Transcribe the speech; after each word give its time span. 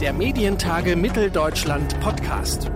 der 0.00 0.14
Medientage 0.14 0.96
Mitteldeutschland 0.96 2.00
Podcast. 2.00 2.70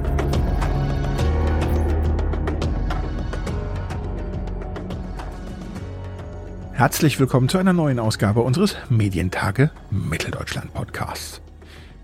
Herzlich 6.73 7.19
willkommen 7.19 7.49
zu 7.49 7.57
einer 7.57 7.73
neuen 7.73 7.99
Ausgabe 7.99 8.43
unseres 8.43 8.77
Medientage 8.91 9.71
Mitteldeutschland 9.91 10.75
Podcasts. 10.75 11.41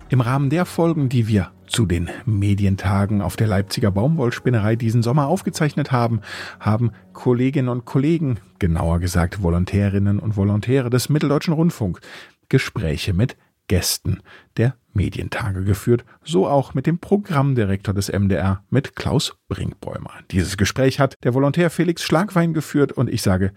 Im 0.08 0.22
Rahmen 0.22 0.48
der 0.48 0.64
Folgen, 0.64 1.10
die 1.10 1.28
wir 1.28 1.50
zu 1.66 1.84
den 1.84 2.08
Medientagen 2.24 3.20
auf 3.20 3.36
der 3.36 3.46
Leipziger 3.46 3.90
Baumwollspinnerei 3.90 4.74
diesen 4.74 5.02
Sommer 5.02 5.26
aufgezeichnet 5.26 5.92
haben, 5.92 6.22
haben 6.60 6.92
Kolleginnen 7.12 7.68
und 7.68 7.84
Kollegen, 7.84 8.40
genauer 8.58 9.00
gesagt 9.00 9.42
Volontärinnen 9.42 10.18
und 10.18 10.38
Volontäre 10.38 10.88
des 10.88 11.10
Mitteldeutschen 11.10 11.52
Rundfunk, 11.52 12.00
Gespräche 12.48 13.12
mit 13.12 13.36
Gästen 13.70 14.20
der 14.56 14.74
Medientage 14.92 15.62
geführt, 15.62 16.04
so 16.24 16.48
auch 16.48 16.74
mit 16.74 16.88
dem 16.88 16.98
Programmdirektor 16.98 17.94
des 17.94 18.08
MDR, 18.08 18.64
mit 18.68 18.96
Klaus 18.96 19.36
Brinkbäumer. 19.46 20.10
Dieses 20.32 20.56
Gespräch 20.56 20.98
hat 20.98 21.14
der 21.22 21.34
Volontär 21.34 21.70
Felix 21.70 22.02
Schlagwein 22.02 22.52
geführt 22.52 22.90
und 22.90 23.08
ich 23.08 23.22
sage 23.22 23.52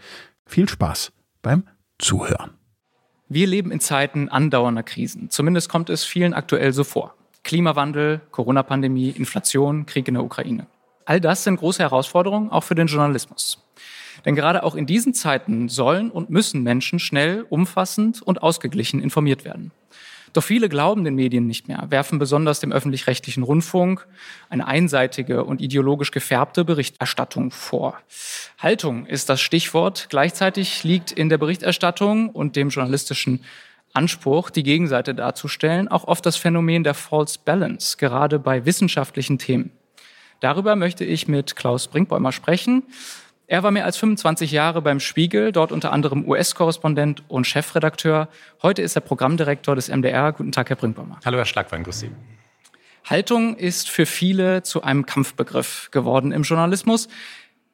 viel 0.46 0.70
Spaß 0.70 1.14
beim 1.42 1.64
Zuhören. 1.98 2.52
Wir 3.28 3.48
leben 3.48 3.72
in 3.72 3.80
Zeiten 3.80 4.30
andauernder 4.30 4.84
Krisen. 4.84 5.32
Zumindest 5.32 5.68
kommt 5.68 5.90
es 5.90 6.04
vielen 6.04 6.36
aktuell 6.36 6.74
so 6.74 6.84
vor. 6.84 7.16
Klimawandel, 7.44 8.22
Corona-Pandemie, 8.30 9.10
Inflation, 9.10 9.88
Krieg 9.88 10.08
in 10.08 10.14
der 10.14 10.24
Ukraine. 10.24 10.68
All 11.06 11.20
das 11.20 11.44
sind 11.44 11.58
große 11.58 11.82
Herausforderungen, 11.82 12.50
auch 12.50 12.64
für 12.64 12.76
den 12.76 12.88
Journalismus. 12.88 13.60
Denn 14.26 14.36
gerade 14.36 14.64
auch 14.64 14.76
in 14.76 14.86
diesen 14.86 15.14
Zeiten 15.14 15.70
sollen 15.70 16.10
und 16.10 16.30
müssen 16.30 16.64
Menschen 16.64 17.00
schnell, 17.00 17.46
umfassend 17.50 18.22
und 18.22 18.42
ausgeglichen 18.42 19.02
informiert 19.02 19.44
werden. 19.44 19.72
Doch 20.34 20.44
viele 20.44 20.68
glauben 20.68 21.04
den 21.04 21.14
Medien 21.14 21.46
nicht 21.46 21.68
mehr, 21.68 21.86
werfen 21.90 22.18
besonders 22.18 22.60
dem 22.60 22.72
öffentlich-rechtlichen 22.72 23.44
Rundfunk 23.44 24.08
eine 24.50 24.66
einseitige 24.66 25.44
und 25.44 25.62
ideologisch 25.62 26.10
gefärbte 26.10 26.66
Berichterstattung 26.66 27.52
vor. 27.52 28.00
Haltung 28.58 29.06
ist 29.06 29.30
das 29.30 29.42
Stichwort. 29.42 30.08
Gleichzeitig 30.10 30.84
liegt 30.84 31.12
in 31.12 31.30
der 31.30 31.38
Berichterstattung 31.38 32.30
und 32.30 32.56
dem 32.56 32.70
journalistischen 32.70 33.44
Anspruch, 33.94 34.50
die 34.50 34.64
Gegenseite 34.64 35.14
darzustellen, 35.14 35.88
auch 35.88 36.06
oft 36.06 36.26
das 36.26 36.36
Phänomen 36.36 36.84
der 36.84 36.96
False 36.96 37.38
Balance, 37.46 37.98
gerade 37.98 38.40
bei 38.40 38.66
wissenschaftlichen 38.66 39.38
Themen. 39.38 39.72
Darüber 40.44 40.76
möchte 40.76 41.06
ich 41.06 41.30
mit 41.30 41.56
Klaus 41.56 41.88
Brinkbäumer 41.88 42.34
sprechen. 42.34 42.84
Er 43.48 43.64
war 43.64 43.72
mehr 43.72 43.86
als 43.86 43.96
25 43.96 44.52
Jahre 44.52 44.82
beim 44.82 45.00
Spiegel, 45.00 45.54
dort 45.54 45.72
unter 45.72 45.94
anderem 45.94 46.28
US-Korrespondent 46.28 47.24
und 47.30 47.48
Chefredakteur. 47.48 48.28
Heute 48.62 48.82
ist 48.82 48.98
er 48.98 49.00
Programmdirektor 49.00 49.74
des 49.74 49.88
MDR. 49.88 50.34
Guten 50.34 50.52
Tag, 50.52 50.70
Herr 50.70 50.76
Brinkbaumer. 50.76 51.18
Hallo, 51.24 51.38
Herr 51.38 51.46
Schlagwein, 51.46 51.86
grüß 51.86 51.98
Sie. 51.98 52.12
Haltung 53.06 53.56
ist 53.56 53.90
für 53.90 54.06
viele 54.06 54.64
zu 54.64 54.84
einem 54.84 55.06
Kampfbegriff 55.06 55.88
geworden 55.92 56.34
im 56.34 56.44
Journalismus. 56.44 57.08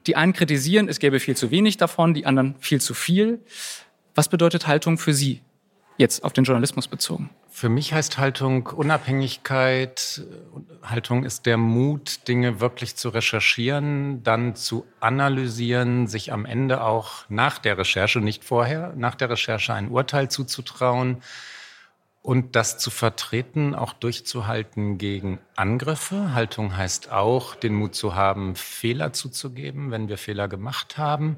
Die 0.05 0.15
einen 0.15 0.33
kritisieren, 0.33 0.89
es 0.89 0.99
gäbe 0.99 1.19
viel 1.19 1.35
zu 1.35 1.49
wenig 1.49 1.77
davon, 1.77 2.13
die 2.13 2.27
anderen 2.27 2.53
viel 2.59 2.79
zu 2.79 2.93
viel. 2.93 3.43
Was 4.13 4.29
bedeutet 4.29 4.67
Haltung 4.67 4.99
für 4.99 5.15
Sie 5.15 5.41
jetzt 5.99 6.23
auf 6.23 6.33
den 6.33 6.45
Journalismus 6.45 6.87
bezogen? 6.87 7.29
Für 7.49 7.69
mich 7.69 7.93
heißt 7.93 8.17
Haltung 8.17 8.67
Unabhängigkeit. 8.67 10.23
Haltung 10.81 11.25
ist 11.25 11.45
der 11.45 11.57
Mut, 11.57 12.27
Dinge 12.27 12.61
wirklich 12.61 12.95
zu 12.95 13.09
recherchieren, 13.09 14.23
dann 14.23 14.55
zu 14.55 14.85
analysieren, 15.01 16.07
sich 16.07 16.31
am 16.31 16.45
Ende 16.45 16.81
auch 16.81 17.25
nach 17.27 17.59
der 17.59 17.77
Recherche, 17.77 18.21
nicht 18.21 18.45
vorher, 18.45 18.93
nach 18.95 19.15
der 19.15 19.29
Recherche 19.29 19.73
ein 19.73 19.89
Urteil 19.89 20.31
zuzutrauen 20.31 21.17
und 22.21 22.55
das 22.55 22.77
zu 22.77 22.91
vertreten, 22.91 23.75
auch 23.75 23.91
durchzuhalten 23.91 24.97
gegen 24.97 25.39
Angriffe. 25.55 26.33
Haltung 26.33 26.77
heißt 26.77 27.11
auch, 27.11 27.55
den 27.55 27.73
Mut 27.73 27.93
zu 27.93 28.15
haben, 28.15 28.55
Fehler 28.55 29.11
zuzugeben, 29.11 29.91
wenn 29.91 30.07
wir 30.07 30.17
Fehler 30.17 30.47
gemacht 30.47 30.97
haben 30.97 31.37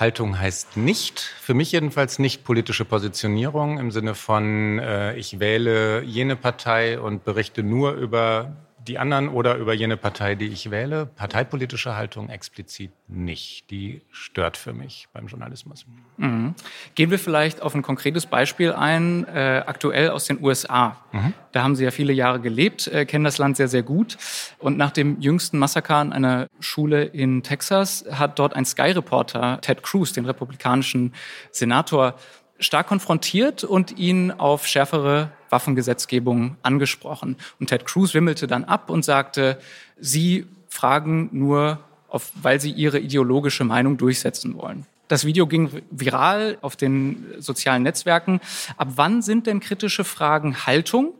Haltung 0.00 0.38
heißt 0.38 0.78
nicht, 0.78 1.20
für 1.20 1.52
mich 1.52 1.72
jedenfalls 1.72 2.18
nicht 2.18 2.42
politische 2.42 2.86
Positionierung 2.86 3.78
im 3.78 3.90
Sinne 3.90 4.14
von, 4.14 4.78
äh, 4.78 5.14
ich 5.16 5.40
wähle 5.40 6.02
jene 6.02 6.36
Partei 6.36 6.98
und 6.98 7.24
berichte 7.24 7.62
nur 7.62 7.92
über 7.92 8.50
die 8.90 8.98
anderen 8.98 9.28
oder 9.28 9.54
über 9.54 9.72
jene 9.72 9.96
Partei, 9.96 10.34
die 10.34 10.48
ich 10.48 10.72
wähle. 10.72 11.06
Parteipolitische 11.06 11.94
Haltung 11.94 12.28
explizit 12.28 12.90
nicht. 13.06 13.70
Die 13.70 14.02
stört 14.10 14.56
für 14.56 14.72
mich 14.72 15.06
beim 15.12 15.28
Journalismus. 15.28 15.86
Mhm. 16.16 16.56
Gehen 16.96 17.12
wir 17.12 17.20
vielleicht 17.20 17.62
auf 17.62 17.72
ein 17.76 17.82
konkretes 17.82 18.26
Beispiel 18.26 18.72
ein, 18.72 19.24
äh, 19.28 19.62
aktuell 19.64 20.10
aus 20.10 20.24
den 20.24 20.42
USA. 20.42 20.96
Mhm. 21.12 21.34
Da 21.52 21.62
haben 21.62 21.76
Sie 21.76 21.84
ja 21.84 21.92
viele 21.92 22.12
Jahre 22.12 22.40
gelebt, 22.40 22.88
äh, 22.88 23.06
kennen 23.06 23.22
das 23.24 23.38
Land 23.38 23.56
sehr, 23.56 23.68
sehr 23.68 23.84
gut. 23.84 24.18
Und 24.58 24.76
nach 24.76 24.90
dem 24.90 25.20
jüngsten 25.20 25.58
Massaker 25.58 25.96
an 25.96 26.12
einer 26.12 26.48
Schule 26.58 27.04
in 27.04 27.44
Texas 27.44 28.04
hat 28.10 28.40
dort 28.40 28.56
ein 28.56 28.64
Sky-Reporter, 28.64 29.60
Ted 29.60 29.84
Cruz, 29.84 30.12
den 30.12 30.24
republikanischen 30.24 31.14
Senator, 31.52 32.16
stark 32.58 32.88
konfrontiert 32.88 33.62
und 33.62 33.96
ihn 33.98 34.32
auf 34.32 34.66
schärfere 34.66 35.30
Waffengesetzgebung 35.50 36.56
angesprochen. 36.62 37.36
Und 37.58 37.68
Ted 37.68 37.84
Cruz 37.84 38.14
wimmelte 38.14 38.46
dann 38.46 38.64
ab 38.64 38.90
und 38.90 39.04
sagte, 39.04 39.60
Sie 39.98 40.46
fragen 40.68 41.28
nur, 41.32 41.80
auf, 42.08 42.32
weil 42.40 42.60
Sie 42.60 42.70
Ihre 42.70 42.98
ideologische 42.98 43.64
Meinung 43.64 43.96
durchsetzen 43.96 44.56
wollen. 44.56 44.86
Das 45.10 45.24
Video 45.24 45.48
ging 45.48 45.82
viral 45.90 46.56
auf 46.60 46.76
den 46.76 47.26
sozialen 47.38 47.82
Netzwerken. 47.82 48.40
Ab 48.76 48.90
wann 48.94 49.22
sind 49.22 49.48
denn 49.48 49.58
kritische 49.58 50.04
Fragen 50.04 50.66
Haltung 50.66 51.14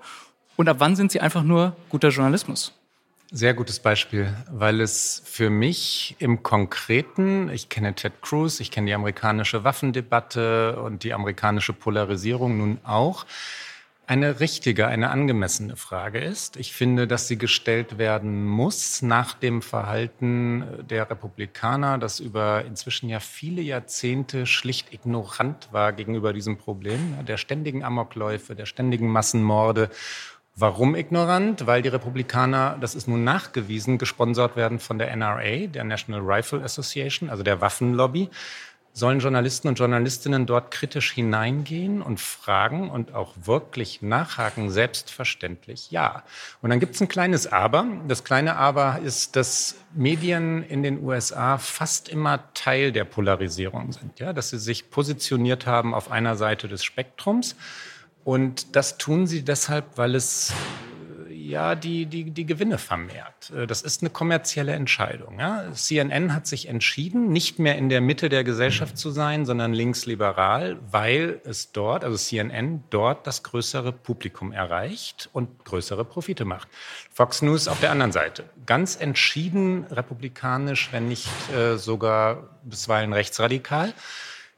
und 0.55 0.69
ab 0.69 0.77
wann 0.79 0.95
sind 0.95 1.11
sie 1.11 1.21
einfach 1.21 1.43
nur 1.43 1.75
guter 1.89 2.11
Journalismus? 2.11 2.73
Sehr 3.33 3.53
gutes 3.53 3.81
Beispiel, 3.81 4.33
weil 4.49 4.81
es 4.81 5.23
für 5.25 5.51
mich 5.51 6.15
im 6.21 6.45
Konkreten, 6.45 7.49
ich 7.49 7.69
kenne 7.69 7.95
Ted 7.95 8.23
Cruz, 8.23 8.61
ich 8.61 8.71
kenne 8.71 8.87
die 8.87 8.95
amerikanische 8.95 9.65
Waffendebatte 9.65 10.81
und 10.81 11.03
die 11.03 11.13
amerikanische 11.13 11.73
Polarisierung 11.73 12.59
nun 12.59 12.79
auch, 12.85 13.27
eine 14.11 14.41
richtige, 14.41 14.89
eine 14.89 15.11
angemessene 15.11 15.77
Frage 15.77 16.19
ist. 16.19 16.57
Ich 16.57 16.73
finde, 16.73 17.07
dass 17.07 17.29
sie 17.29 17.39
gestellt 17.39 17.97
werden 17.97 18.45
muss 18.45 19.03
nach 19.03 19.35
dem 19.35 19.63
Verhalten 19.63 20.65
der 20.83 21.09
Republikaner, 21.09 21.97
das 21.97 22.19
über 22.19 22.65
inzwischen 22.65 23.09
ja 23.09 23.21
viele 23.21 23.63
Jahrzehnte 23.63 24.47
schlicht 24.47 24.93
ignorant 24.93 25.69
war 25.71 25.93
gegenüber 25.93 26.33
diesem 26.33 26.59
Problem, 26.59 27.25
der 27.25 27.37
ständigen 27.37 27.85
Amokläufe, 27.85 28.57
der 28.57 28.67
ständigen 28.67 29.07
Massenmorde 29.07 29.91
Warum 30.57 30.95
ignorant? 30.95 31.67
Weil 31.67 31.81
die 31.81 31.89
Republikaner, 31.89 32.77
das 32.81 32.95
ist 32.95 33.09
nun 33.09 33.25
nachgewiesen, 33.25 33.97
gesponsert 33.97 34.57
werden 34.57 34.79
von 34.79 34.99
der 34.99 35.17
NRA, 35.17 35.69
der 35.69 35.85
National 35.85 36.21
Rifle 36.21 36.63
Association, 36.63 37.31
also 37.31 37.43
der 37.43 37.63
Waffenlobby. 37.63 38.29
Sollen 38.93 39.21
Journalisten 39.21 39.69
und 39.69 39.79
Journalistinnen 39.79 40.47
dort 40.47 40.71
kritisch 40.73 41.13
hineingehen 41.13 42.03
und 42.03 42.21
fragen 42.21 42.91
und 42.91 43.15
auch 43.15 43.35
wirklich 43.45 44.03
nachhaken? 44.03 44.71
Selbstverständlich 44.71 45.91
ja. 45.91 46.25
Und 46.61 46.71
dann 46.71 46.81
gibt 46.81 46.97
es 46.97 47.01
ein 47.01 47.09
kleines 47.09 47.47
Aber. 47.47 47.87
Das 48.09 48.25
kleine 48.25 48.57
Aber 48.57 48.99
ist, 49.05 49.37
dass 49.37 49.77
Medien 49.95 50.65
in 50.65 50.83
den 50.83 51.03
USA 51.05 51.59
fast 51.59 52.09
immer 52.09 52.53
Teil 52.55 52.91
der 52.93 53.05
Polarisierung 53.05 53.93
sind. 53.93 54.19
Ja? 54.19 54.33
Dass 54.33 54.51
sie 54.51 54.59
sich 54.59 54.91
positioniert 54.91 55.67
haben 55.67 55.95
auf 55.95 56.11
einer 56.11 56.37
Seite 56.37 56.67
des 56.67 56.85
Spektrums 56.85 57.57
und 58.25 58.77
das 58.77 58.99
tun 58.99 59.27
sie 59.27 59.43
deshalb, 59.43 59.97
weil 59.97 60.15
es 60.15 60.53
ja 61.51 61.75
die, 61.75 62.07
die, 62.07 62.31
die 62.31 62.47
Gewinne 62.47 62.79
vermehrt. 62.79 63.51
Äh, 63.55 63.67
das 63.67 63.83
ist 63.83 64.03
eine 64.03 64.11
kommerzielle 64.11 64.73
Entscheidung. 64.73 65.39
Ja? 65.39 65.73
CNN 65.73 66.35
hat 66.35 66.47
sich 66.47 66.69
entschieden, 66.69 67.29
nicht 67.33 67.59
mehr 67.59 67.77
in 67.77 67.89
der 67.89 68.01
Mitte 68.01 68.29
der 68.29 68.45
Gesellschaft 68.45 68.97
zu 68.97 69.11
sein, 69.11 69.45
sondern 69.45 69.75
linksliberal, 69.75 70.79
weil 70.91 71.41
es 71.45 71.73
dort, 71.73 72.05
also 72.05 72.17
CNN, 72.17 72.85
dort 72.91 73.27
das 73.27 73.43
größere 73.43 73.93
Publikum 73.93 74.53
erreicht 74.53 75.29
und 75.33 75.65
größere 75.65 76.05
Profite 76.05 76.45
macht. 76.45 76.69
Fox 77.13 77.43
News 77.43 77.69
auf 77.69 77.81
der 77.81 77.91
anderen 77.91 78.13
Seite. 78.13 78.45
Ganz 78.65 78.97
entschieden 78.97 79.85
republikanisch, 79.91 80.89
wenn 80.93 81.09
nicht 81.09 81.29
äh, 81.55 81.77
sogar 81.77 82.49
bisweilen 82.63 83.13
rechtsradikal. 83.13 83.93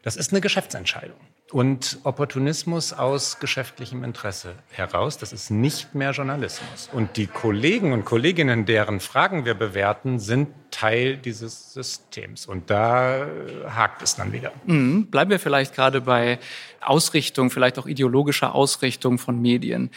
Das 0.02 0.16
ist 0.16 0.32
eine 0.32 0.40
Geschäftsentscheidung 0.40 1.18
und 1.52 1.98
Opportunismus 2.04 2.92
aus 2.92 3.38
geschäftlichem 3.38 4.04
Interesse 4.04 4.54
heraus. 4.70 5.18
Das 5.18 5.32
ist 5.32 5.50
nicht 5.50 5.94
mehr 5.94 6.12
Journalismus. 6.12 6.88
Und 6.92 7.16
die 7.16 7.26
Kollegen 7.26 7.92
und 7.92 8.04
Kolleginnen, 8.04 8.64
deren 8.64 9.00
Fragen 9.00 9.44
wir 9.44 9.54
bewerten, 9.54 10.18
sind 10.18 10.48
Teil 10.70 11.18
dieses 11.18 11.74
Systems. 11.74 12.46
Und 12.46 12.70
da 12.70 13.26
hakt 13.68 14.02
es 14.02 14.16
dann 14.16 14.32
wieder. 14.32 14.52
Mhm. 14.64 15.08
Bleiben 15.08 15.30
wir 15.30 15.38
vielleicht 15.38 15.74
gerade 15.74 16.00
bei 16.00 16.38
Ausrichtung, 16.80 17.50
vielleicht 17.50 17.78
auch 17.78 17.86
ideologischer 17.86 18.54
Ausrichtung 18.54 19.18
von 19.18 19.40
Medien. 19.40 19.90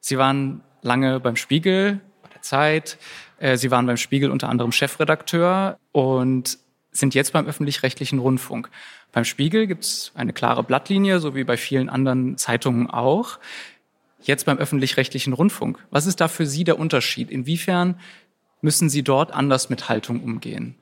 Sie 0.00 0.18
waren 0.18 0.62
lange 0.82 1.20
beim 1.20 1.36
Spiegel, 1.36 2.00
bei 2.22 2.28
der 2.28 2.42
Zeit. 2.42 2.98
Äh, 3.38 3.56
Sie 3.56 3.70
waren 3.70 3.86
beim 3.86 3.96
Spiegel 3.96 4.30
unter 4.30 4.50
anderem 4.50 4.72
Chefredakteur 4.72 5.78
und 5.92 6.58
sind 6.98 7.14
jetzt 7.14 7.32
beim 7.32 7.46
öffentlich-rechtlichen 7.46 8.18
Rundfunk. 8.18 8.70
Beim 9.12 9.24
Spiegel 9.24 9.66
gibt 9.66 9.84
es 9.84 10.12
eine 10.14 10.32
klare 10.32 10.62
Blattlinie, 10.62 11.20
so 11.20 11.34
wie 11.34 11.44
bei 11.44 11.56
vielen 11.56 11.88
anderen 11.88 12.36
Zeitungen 12.36 12.88
auch. 12.88 13.38
jetzt 14.20 14.46
beim 14.46 14.58
öffentlich-rechtlichen 14.58 15.32
Rundfunk. 15.32 15.78
Was 15.90 16.06
ist 16.06 16.20
da 16.20 16.28
für 16.28 16.44
Sie 16.44 16.64
der 16.64 16.78
Unterschied? 16.78 17.30
Inwiefern 17.30 18.00
müssen 18.60 18.90
Sie 18.90 19.02
dort 19.02 19.32
anders 19.32 19.70
mit 19.70 19.88
Haltung 19.88 20.22
umgehen? 20.22 20.74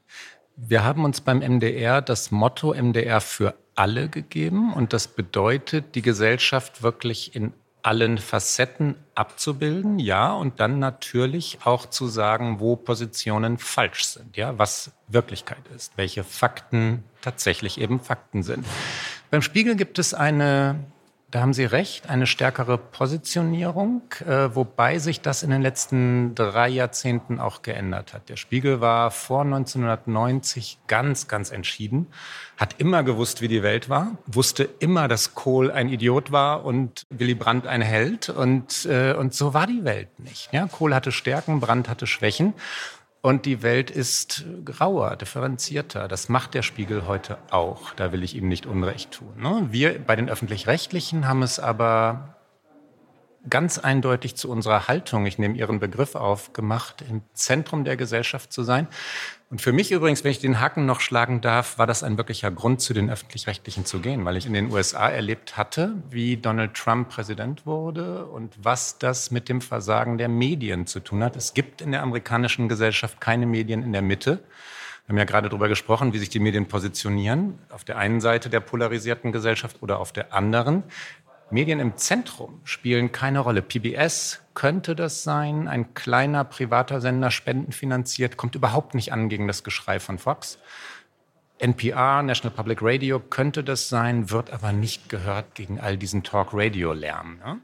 Wir 0.57 0.85
haben 0.85 1.05
uns 1.05 1.21
beim 1.21 1.41
MDR 1.41 2.01
das 2.01 2.31
Motto 2.31 2.73
MDR 2.73 3.21
für 3.21 3.55
alle 3.75 4.09
gegeben 4.09 4.73
und 4.73 4.95
das 4.95 5.07
bedeutet, 5.07 5.95
die 5.95 6.03
Gesellschaft 6.03 6.83
wirklich 6.83 7.37
in 7.37 7.53
allen 7.87 8.19
Facetten 8.19 8.97
abzubilden, 9.15 10.01
ja, 10.01 10.33
und 10.33 10.59
dann 10.59 10.81
natürlich 10.81 11.59
auch 11.63 11.87
zu 11.87 12.09
sagen, 12.09 12.59
wo 12.59 12.75
Positionen 12.75 13.59
falsch 13.59 14.05
sind, 14.05 14.37
ja, 14.37 14.59
was 14.59 14.91
Wirklichkeit 15.07 15.63
ist, 15.75 15.93
welche 15.97 16.25
Fakten 16.25 17.05
tatsächlich 17.23 17.81
eben 17.81 18.01
Fakten 18.01 18.43
sind. 18.43 18.67
Beim 19.31 19.41
Spiegel 19.41 19.77
gibt 19.77 20.01
es 20.01 20.15
eine 20.15 20.81
da 21.37 21.43
haben 21.43 21.53
Sie 21.53 21.67
recht, 21.67 22.09
eine 22.09 22.27
stärkere 22.27 22.79
Positionierung, 22.79 24.01
äh, 24.27 24.49
wobei 24.55 24.99
sich 24.99 25.21
das 25.21 25.43
in 25.43 25.51
den 25.51 25.61
letzten 25.61 26.35
drei 26.35 26.67
Jahrzehnten 26.67 27.41
auch 27.41 27.61
geändert 27.61 28.15
hat. 28.15 28.31
Der 28.31 28.37
Spiegel 28.37 28.81
war 28.81 29.11
vor 29.11 29.43
1990 29.43 30.79
ganz, 30.87 31.29
ganz 31.29 31.51
entschieden, 31.51 32.07
hat 32.57 32.77
immer 32.79 33.03
gewusst, 33.03 33.43
wie 33.43 33.49
die 33.49 33.63
Welt 33.63 33.91
war, 33.91 34.13
wusste 34.27 34.67
immer, 34.79 35.09
dass 35.09 35.35
Kohl 35.35 35.71
ein 35.71 35.91
Idiot 35.91 36.33
war 36.33 36.65
und 36.65 37.05
Willy 37.11 37.35
Brandt 37.35 37.67
ein 37.67 37.83
Held 37.83 38.31
und, 38.31 38.87
äh, 38.87 39.13
und 39.13 39.35
so 39.35 39.53
war 39.53 39.67
die 39.67 39.85
Welt 39.85 40.19
nicht. 40.19 40.51
Ja, 40.55 40.67
Kohl 40.67 40.95
hatte 40.95 41.13
Stärken, 41.13 41.61
Brandt 41.61 41.91
hatte 41.91 42.07
Schwächen. 42.07 42.55
Und 43.27 43.45
die 43.45 43.65
Welt 43.65 43.91
ist 43.91 44.45
grauer, 44.65 45.17
differenzierter. 45.17 46.07
Das 46.07 46.29
macht 46.29 46.55
der 46.55 46.63
Spiegel 46.63 47.09
heute 47.09 47.39
auch. 47.51 47.93
Da 47.95 48.13
will 48.13 48.23
ich 48.23 48.37
ihm 48.37 48.47
nicht 48.47 48.67
Unrecht 48.67 49.11
tun. 49.11 49.33
Ne? 49.37 49.67
Wir 49.73 49.99
bei 49.99 50.15
den 50.15 50.29
öffentlich-rechtlichen 50.29 51.27
haben 51.27 51.43
es 51.43 51.59
aber 51.59 52.37
ganz 53.49 53.79
eindeutig 53.79 54.37
zu 54.37 54.51
unserer 54.51 54.89
Haltung, 54.89 55.27
ich 55.27 55.39
nehme 55.39 55.57
Ihren 55.57 55.81
Begriff 55.81 56.15
auf, 56.15 56.53
gemacht, 56.53 57.05
im 57.09 57.23
Zentrum 57.35 57.85
der 57.85 57.97
Gesellschaft 57.97 58.53
zu 58.53 58.63
sein. 58.63 58.89
Und 59.49 59.61
für 59.61 59.73
mich 59.73 59.93
übrigens, 59.93 60.25
wenn 60.25 60.33
ich 60.33 60.41
den 60.41 60.61
Haken 60.61 60.87
noch 60.87 61.01
schlagen 61.01 61.41
darf, 61.41 61.79
war 61.79 61.87
das 61.87 62.03
ein 62.03 62.17
wirklicher 62.17 62.51
Grund, 62.51 62.81
zu 62.81 62.95
den 62.95 63.09
öffentlich-rechtlichen 63.11 63.85
zu 63.85 64.01
gehen, 64.01 64.25
weil 64.25 64.37
ich 64.37 64.47
in 64.47 64.53
den 64.53 64.73
USA 64.73 65.09
erlebt 65.09 65.57
hatte, 65.57 65.95
wie 66.11 66.37
Donald 66.37 66.75
Trump 66.75 67.11
Präsident 67.11 67.65
wurde 67.65 68.27
und 68.27 68.53
was 68.61 68.99
das 68.99 69.31
mit 69.31 69.49
dem 69.49 69.61
Versagen 69.61 70.19
der 70.19 70.29
Medien 70.29 70.87
zu 70.87 70.99
tun 70.99 71.23
hat. 71.23 71.37
Es 71.37 71.55
gibt 71.55 71.81
in 71.81 71.93
der 71.93 72.03
amerikanischen 72.03 72.69
Gesellschaft 72.69 73.21
keine 73.21 73.47
Medien 73.47 73.85
in 73.85 73.93
der 73.93 74.03
Mitte. 74.03 74.41
Wir 75.07 75.13
haben 75.13 75.19
ja 75.19 75.25
gerade 75.25 75.49
darüber 75.49 75.69
gesprochen, 75.69 76.13
wie 76.13 76.19
sich 76.19 76.31
die 76.31 76.41
Medien 76.41 76.67
positionieren, 76.67 77.61
auf 77.71 77.85
der 77.85 77.97
einen 77.97 78.21
Seite 78.21 78.51
der 78.51 78.59
polarisierten 78.59 79.31
Gesellschaft 79.31 79.81
oder 79.81 80.01
auf 80.01 80.11
der 80.11 80.35
anderen. 80.35 80.83
Medien 81.51 81.79
im 81.79 81.97
Zentrum 81.97 82.61
spielen 82.65 83.13
keine 83.13 83.41
Rolle. 83.41 83.63
PBS 83.63 84.43
könnte 84.55 84.97
das 84.97 85.23
sein, 85.23 85.69
ein 85.69 85.95
kleiner 85.95 86.45
privater 86.45 87.01
Sender, 87.01 87.31
spendenfinanziert, 87.31 88.37
kommt 88.37 88.55
überhaupt 88.57 88.95
nicht 88.95 89.13
an 89.13 89.29
gegen 89.29 89.47
das 89.47 89.63
Geschrei 89.63 90.01
von 90.01 90.19
Fox. 90.19 90.59
NPR, 91.59 92.23
National 92.23 92.55
Public 92.55 92.79
Radio, 92.83 93.21
könnte 93.21 93.63
das 93.65 93.89
sein, 93.89 94.31
wird 94.31 94.51
aber 94.51 94.73
nicht 94.73 95.09
gehört 95.09 95.55
gegen 95.55 95.81
all 95.81 95.97
diesen 95.97 96.23
Talk-Radio-Lärm. 96.23 97.39
Ne? 97.39 97.61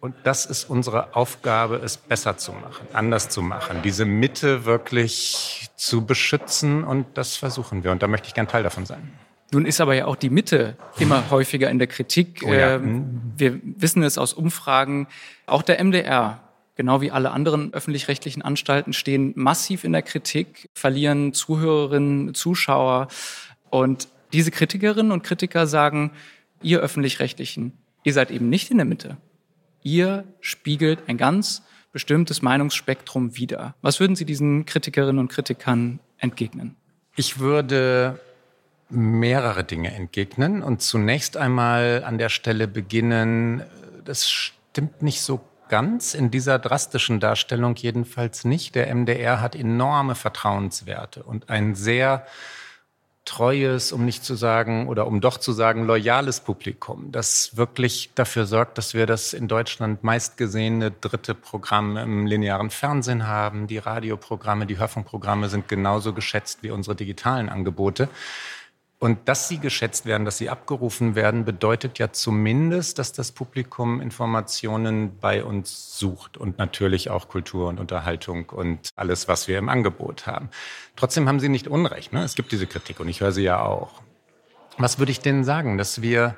Und 0.00 0.14
das 0.22 0.46
ist 0.46 0.68
unsere 0.68 1.16
Aufgabe, 1.16 1.76
es 1.76 1.96
besser 1.96 2.36
zu 2.36 2.52
machen, 2.52 2.86
anders 2.92 3.28
zu 3.28 3.42
machen, 3.42 3.82
diese 3.82 4.04
Mitte 4.04 4.64
wirklich 4.64 5.68
zu 5.74 6.04
beschützen 6.04 6.84
und 6.84 7.06
das 7.18 7.36
versuchen 7.36 7.82
wir. 7.82 7.90
Und 7.90 8.02
da 8.02 8.06
möchte 8.06 8.28
ich 8.28 8.34
gern 8.34 8.46
Teil 8.46 8.62
davon 8.62 8.86
sein. 8.86 9.10
Nun 9.52 9.64
ist 9.64 9.80
aber 9.80 9.94
ja 9.94 10.06
auch 10.06 10.16
die 10.16 10.30
Mitte 10.30 10.76
immer 10.98 11.30
häufiger 11.30 11.70
in 11.70 11.78
der 11.78 11.86
Kritik. 11.86 12.42
Oh 12.44 12.52
ja. 12.52 12.76
Ähm, 12.76 13.20
wir 13.36 13.60
wissen 13.62 14.02
es 14.02 14.18
aus 14.18 14.32
Umfragen. 14.32 15.06
Auch 15.46 15.62
der 15.62 15.82
MDR, 15.82 16.40
genau 16.74 17.00
wie 17.00 17.12
alle 17.12 17.30
anderen 17.30 17.72
öffentlich-rechtlichen 17.72 18.42
Anstalten, 18.42 18.92
stehen 18.92 19.32
massiv 19.36 19.84
in 19.84 19.92
der 19.92 20.02
Kritik, 20.02 20.68
verlieren 20.74 21.32
Zuhörerinnen, 21.32 22.34
Zuschauer. 22.34 23.08
Und 23.70 24.08
diese 24.32 24.50
Kritikerinnen 24.50 25.12
und 25.12 25.22
Kritiker 25.22 25.66
sagen, 25.66 26.10
ihr 26.60 26.80
öffentlich-rechtlichen, 26.80 27.72
ihr 28.02 28.12
seid 28.12 28.30
eben 28.32 28.48
nicht 28.48 28.70
in 28.70 28.78
der 28.78 28.86
Mitte. 28.86 29.16
Ihr 29.82 30.24
spiegelt 30.40 31.00
ein 31.06 31.16
ganz 31.16 31.62
bestimmtes 31.92 32.42
Meinungsspektrum 32.42 33.36
wider. 33.36 33.76
Was 33.80 34.00
würden 34.00 34.16
Sie 34.16 34.24
diesen 34.24 34.66
Kritikerinnen 34.66 35.20
und 35.20 35.28
Kritikern 35.28 36.00
entgegnen? 36.18 36.74
Ich 37.14 37.38
würde 37.38 38.20
mehrere 38.88 39.64
Dinge 39.64 39.94
entgegnen 39.94 40.62
und 40.62 40.80
zunächst 40.80 41.36
einmal 41.36 42.04
an 42.04 42.18
der 42.18 42.28
Stelle 42.28 42.68
beginnen, 42.68 43.62
das 44.04 44.28
stimmt 44.28 45.02
nicht 45.02 45.20
so 45.22 45.40
ganz, 45.68 46.14
in 46.14 46.30
dieser 46.30 46.58
drastischen 46.58 47.18
Darstellung 47.18 47.74
jedenfalls 47.76 48.44
nicht. 48.44 48.74
Der 48.74 48.94
MDR 48.94 49.40
hat 49.40 49.56
enorme 49.56 50.14
Vertrauenswerte 50.14 51.22
und 51.22 51.50
ein 51.50 51.74
sehr 51.74 52.26
treues, 53.24 53.90
um 53.90 54.04
nicht 54.04 54.24
zu 54.24 54.36
sagen 54.36 54.86
oder 54.86 55.08
um 55.08 55.20
doch 55.20 55.38
zu 55.38 55.52
sagen 55.52 55.84
loyales 55.84 56.40
Publikum, 56.40 57.10
das 57.10 57.56
wirklich 57.56 58.10
dafür 58.14 58.46
sorgt, 58.46 58.78
dass 58.78 58.94
wir 58.94 59.04
das 59.06 59.32
in 59.32 59.48
Deutschland 59.48 60.04
meistgesehene 60.04 60.92
dritte 60.92 61.34
Programm 61.34 61.96
im 61.96 62.26
linearen 62.26 62.70
Fernsehen 62.70 63.26
haben. 63.26 63.66
Die 63.66 63.78
Radioprogramme, 63.78 64.64
die 64.66 64.78
Hörfunkprogramme 64.78 65.48
sind 65.48 65.66
genauso 65.66 66.12
geschätzt 66.12 66.62
wie 66.62 66.70
unsere 66.70 66.94
digitalen 66.94 67.48
Angebote. 67.48 68.08
Und 68.98 69.28
dass 69.28 69.48
sie 69.48 69.58
geschätzt 69.58 70.06
werden, 70.06 70.24
dass 70.24 70.38
sie 70.38 70.48
abgerufen 70.48 71.14
werden, 71.14 71.44
bedeutet 71.44 71.98
ja 71.98 72.12
zumindest, 72.12 72.98
dass 72.98 73.12
das 73.12 73.30
Publikum 73.30 74.00
Informationen 74.00 75.18
bei 75.18 75.44
uns 75.44 75.98
sucht 75.98 76.38
und 76.38 76.56
natürlich 76.56 77.10
auch 77.10 77.28
Kultur 77.28 77.68
und 77.68 77.78
Unterhaltung 77.78 78.48
und 78.48 78.88
alles, 78.96 79.28
was 79.28 79.48
wir 79.48 79.58
im 79.58 79.68
Angebot 79.68 80.26
haben. 80.26 80.48
Trotzdem 80.96 81.28
haben 81.28 81.40
Sie 81.40 81.50
nicht 81.50 81.68
Unrecht. 81.68 82.14
Ne? 82.14 82.22
Es 82.22 82.36
gibt 82.36 82.52
diese 82.52 82.66
Kritik 82.66 82.98
und 82.98 83.08
ich 83.08 83.20
höre 83.20 83.32
sie 83.32 83.42
ja 83.42 83.60
auch. 83.60 84.00
Was 84.78 84.98
würde 84.98 85.12
ich 85.12 85.20
denn 85.20 85.44
sagen? 85.44 85.76
Dass 85.76 86.00
wir 86.00 86.36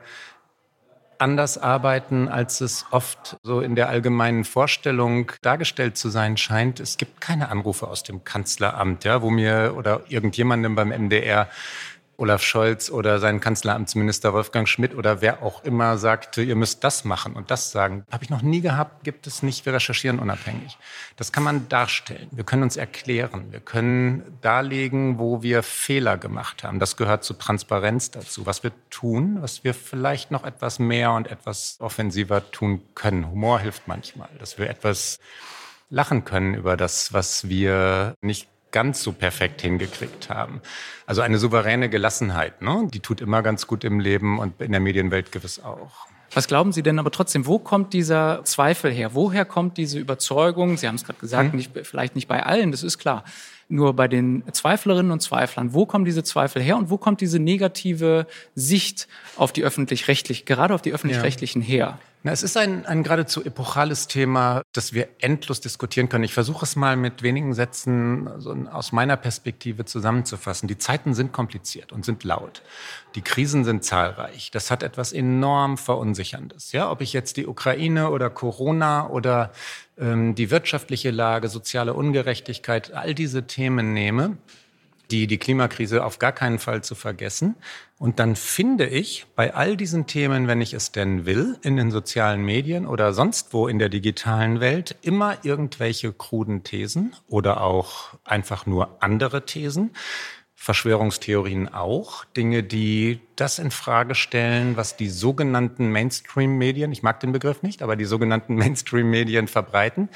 anders 1.19 1.58
arbeiten, 1.58 2.28
als 2.28 2.61
es 2.61 2.87
oft 2.90 3.37
so 3.43 3.61
in 3.61 3.75
der 3.75 3.88
allgemeinen 3.88 4.44
Vorstellung 4.44 5.32
dargestellt 5.43 5.96
zu 5.96 6.08
sein 6.08 6.37
scheint. 6.37 6.81
Es 6.81 6.96
gibt 6.96 7.20
keine 7.20 7.49
Anrufe 7.50 7.88
aus 7.88 8.02
dem 8.02 8.25
Kanzleramt, 8.25 9.04
ja, 9.04 9.22
wo 9.22 9.31
mir 9.31 9.75
oder 9.76 10.02
irgendjemandem 10.08 10.75
beim 10.75 10.88
MDR 10.88 11.49
Olaf 12.18 12.42
Scholz 12.42 12.90
oder 12.90 13.20
sein 13.20 13.40
Kanzleramtsminister 13.40 14.34
Wolfgang 14.34 14.68
Schmidt 14.68 14.94
oder 14.96 15.20
wer 15.20 15.40
auch 15.40 15.62
immer 15.62 15.98
sagte, 15.98 16.42
ihr 16.42 16.56
müsst 16.56 16.82
das 16.82 17.04
machen 17.04 17.34
und 17.34 17.52
das 17.52 17.70
sagen. 17.70 18.04
Habe 18.10 18.24
ich 18.24 18.30
noch 18.30 18.42
nie 18.42 18.60
gehabt, 18.60 19.04
gibt 19.04 19.28
es 19.28 19.44
nicht. 19.44 19.64
Wir 19.64 19.72
recherchieren 19.72 20.18
unabhängig. 20.18 20.76
Das 21.14 21.30
kann 21.30 21.44
man 21.44 21.68
darstellen. 21.68 22.26
Wir 22.32 22.42
können 22.42 22.64
uns 22.64 22.76
erklären. 22.76 23.52
Wir 23.52 23.60
können 23.60 24.37
darlegen, 24.40 25.20
wo 25.20 25.42
wir 25.42 25.62
Fehler 25.62 26.18
gemacht 26.18 26.64
haben. 26.64 26.80
Das 26.80 26.96
gehört 26.96 27.22
zu 27.22 27.34
Transparenz 27.34 28.10
dazu. 28.10 28.46
Was 28.46 28.64
wir 28.64 28.72
tun, 28.90 29.38
was 29.40 29.62
wir 29.62 29.72
vielleicht 29.72 30.32
noch 30.32 30.44
etwas 30.44 30.80
mehr 30.80 31.12
und 31.12 31.28
etwas 31.28 31.76
offensiver 31.78 32.50
tun 32.50 32.82
können. 32.96 33.30
Humor 33.30 33.60
hilft 33.60 33.87
manchmal, 33.87 34.28
dass 34.40 34.58
wir 34.58 34.68
etwas 34.68 35.20
lachen 35.88 36.25
können 36.25 36.54
über 36.54 36.76
das, 36.76 37.12
was 37.12 37.48
wir 37.48 38.14
nicht 38.20 38.48
ganz 38.70 39.02
so 39.02 39.12
perfekt 39.12 39.62
hingekriegt 39.62 40.28
haben. 40.30 40.60
Also 41.06 41.22
eine 41.22 41.38
souveräne 41.38 41.88
Gelassenheit, 41.88 42.62
ne? 42.62 42.88
die 42.92 43.00
tut 43.00 43.20
immer 43.20 43.42
ganz 43.42 43.66
gut 43.66 43.84
im 43.84 44.00
Leben 44.00 44.38
und 44.38 44.60
in 44.60 44.72
der 44.72 44.80
Medienwelt 44.80 45.32
gewiss 45.32 45.60
auch. 45.60 46.06
Was 46.34 46.46
glauben 46.46 46.72
Sie 46.72 46.82
denn 46.82 46.98
aber 46.98 47.10
trotzdem, 47.10 47.46
wo 47.46 47.58
kommt 47.58 47.94
dieser 47.94 48.44
Zweifel 48.44 48.92
her? 48.92 49.14
Woher 49.14 49.46
kommt 49.46 49.78
diese 49.78 49.98
Überzeugung? 49.98 50.76
Sie 50.76 50.87
haben 50.87 50.96
es 50.96 51.04
gerade 51.04 51.18
gesagt, 51.18 51.50
hm. 51.52 51.56
nicht, 51.56 51.72
vielleicht 51.84 52.14
nicht 52.16 52.28
bei 52.28 52.42
allen, 52.42 52.70
das 52.70 52.82
ist 52.82 52.98
klar. 52.98 53.25
Nur 53.70 53.94
bei 53.94 54.08
den 54.08 54.42
Zweiflerinnen 54.50 55.12
und 55.12 55.20
Zweiflern, 55.20 55.75
wo 55.75 55.84
kommen 55.84 56.06
diese 56.06 56.25
Zweifel 56.25 56.62
her 56.62 56.78
und 56.78 56.88
wo 56.88 56.96
kommt 56.96 57.20
diese 57.20 57.38
negative 57.38 58.26
Sicht 58.54 59.08
auf 59.37 59.52
die 59.52 59.62
öffentlich-rechtlich, 59.62 60.46
gerade 60.46 60.75
auf 60.75 60.80
die 60.80 60.92
öffentlich-rechtlichen 60.92 61.60
ja. 61.60 61.68
her? 61.68 61.98
Na, 62.25 62.32
es 62.32 62.42
ist 62.42 62.56
ein, 62.56 62.84
ein 62.84 63.04
geradezu 63.04 63.44
epochales 63.44 64.08
Thema, 64.08 64.62
das 64.72 64.92
wir 64.92 65.08
endlos 65.20 65.60
diskutieren 65.60 66.08
können. 66.08 66.25
Ich 66.25 66.34
versuche 66.34 66.64
es 66.64 66.75
mal 66.75 66.96
mit 66.96 67.22
wenigen 67.22 67.54
Sätzen 67.54 68.28
so 68.38 68.52
aus 68.72 68.90
meiner 68.90 69.16
Perspektive 69.16 69.84
zusammenzufassen. 69.84 70.66
Die 70.66 70.78
Zeiten 70.78 71.14
sind 71.14 71.32
kompliziert 71.32 71.92
und 71.92 72.04
sind 72.04 72.25
laut. 72.25 72.62
Die 73.14 73.22
Krisen 73.22 73.64
sind 73.64 73.84
zahlreich. 73.84 74.50
Das 74.50 74.72
hat 74.72 74.82
etwas 74.82 75.12
enorm 75.12 75.78
Verunsicherndes. 75.78 76.72
Ja, 76.72 76.90
ob 76.90 77.02
ich 77.02 77.12
jetzt 77.12 77.37
die 77.37 77.46
Ukraine 77.46 78.10
oder 78.10 78.30
Corona 78.30 79.08
oder 79.08 79.52
die 80.00 80.50
wirtschaftliche 80.50 81.11
Lage, 81.11 81.49
soziale 81.49 81.95
Ungerechtigkeit, 81.95 82.93
all 82.93 83.14
diese 83.14 83.47
Themen 83.49 83.93
nehme, 83.93 84.37
die, 85.11 85.26
die 85.26 85.38
Klimakrise 85.38 86.05
auf 86.05 86.19
gar 86.19 86.33
keinen 86.33 86.59
Fall 86.59 86.85
zu 86.85 86.95
vergessen. 86.95 87.57
Und 87.99 88.21
dann 88.21 88.37
finde 88.37 88.87
ich 88.87 89.26
bei 89.35 89.55
all 89.55 89.76
diesen 89.76 90.07
Themen, 90.07 90.47
wenn 90.47 90.61
ich 90.61 90.75
es 90.75 90.93
denn 90.93 91.26
will, 91.26 91.57
in 91.62 91.76
den 91.76 91.90
sozialen 91.90 92.45
Medien 92.45 92.87
oder 92.87 93.12
sonst 93.12 93.52
wo 93.52 93.67
in 93.67 93.78
der 93.78 93.88
digitalen 93.88 94.61
Welt 94.61 94.97
immer 95.02 95.38
irgendwelche 95.43 96.12
kruden 96.12 96.62
Thesen 96.62 97.17
oder 97.26 97.62
auch 97.62 98.14
einfach 98.25 98.67
nur 98.67 99.02
andere 99.02 99.47
Thesen, 99.47 99.90
Verschwörungstheorien 100.60 101.72
auch, 101.72 102.24
Dinge, 102.24 102.64
die 102.64 103.20
das 103.36 103.60
in 103.60 103.70
Frage 103.70 104.16
stellen, 104.16 104.76
was 104.76 104.96
die 104.96 105.08
sogenannten 105.08 105.92
Mainstream-Medien, 105.92 106.90
ich 106.90 107.04
mag 107.04 107.20
den 107.20 107.30
Begriff 107.30 107.62
nicht, 107.62 107.80
aber 107.80 107.94
die 107.94 108.04
sogenannten 108.04 108.54
Mainstream-Medien 108.56 109.46
verbreiten. 109.46 110.08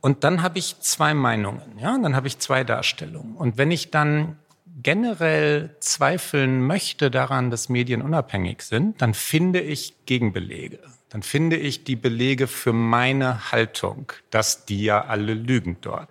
Und 0.00 0.24
dann 0.24 0.42
habe 0.42 0.58
ich 0.58 0.80
zwei 0.80 1.12
Meinungen, 1.12 1.78
ja, 1.78 1.96
dann 1.98 2.16
habe 2.16 2.26
ich 2.28 2.38
zwei 2.38 2.64
Darstellungen. 2.64 3.36
Und 3.36 3.58
wenn 3.58 3.70
ich 3.70 3.90
dann 3.90 4.38
generell 4.82 5.76
zweifeln 5.80 6.66
möchte 6.66 7.10
daran, 7.10 7.50
dass 7.50 7.68
Medien 7.68 8.00
unabhängig 8.00 8.62
sind, 8.62 9.02
dann 9.02 9.12
finde 9.12 9.60
ich 9.60 10.06
Gegenbelege. 10.06 10.78
Dann 11.10 11.22
finde 11.22 11.56
ich 11.56 11.84
die 11.84 11.96
Belege 11.96 12.46
für 12.46 12.72
meine 12.72 13.52
Haltung, 13.52 14.12
dass 14.30 14.64
die 14.64 14.82
ja 14.82 15.04
alle 15.04 15.34
lügen 15.34 15.76
dort. 15.82 16.08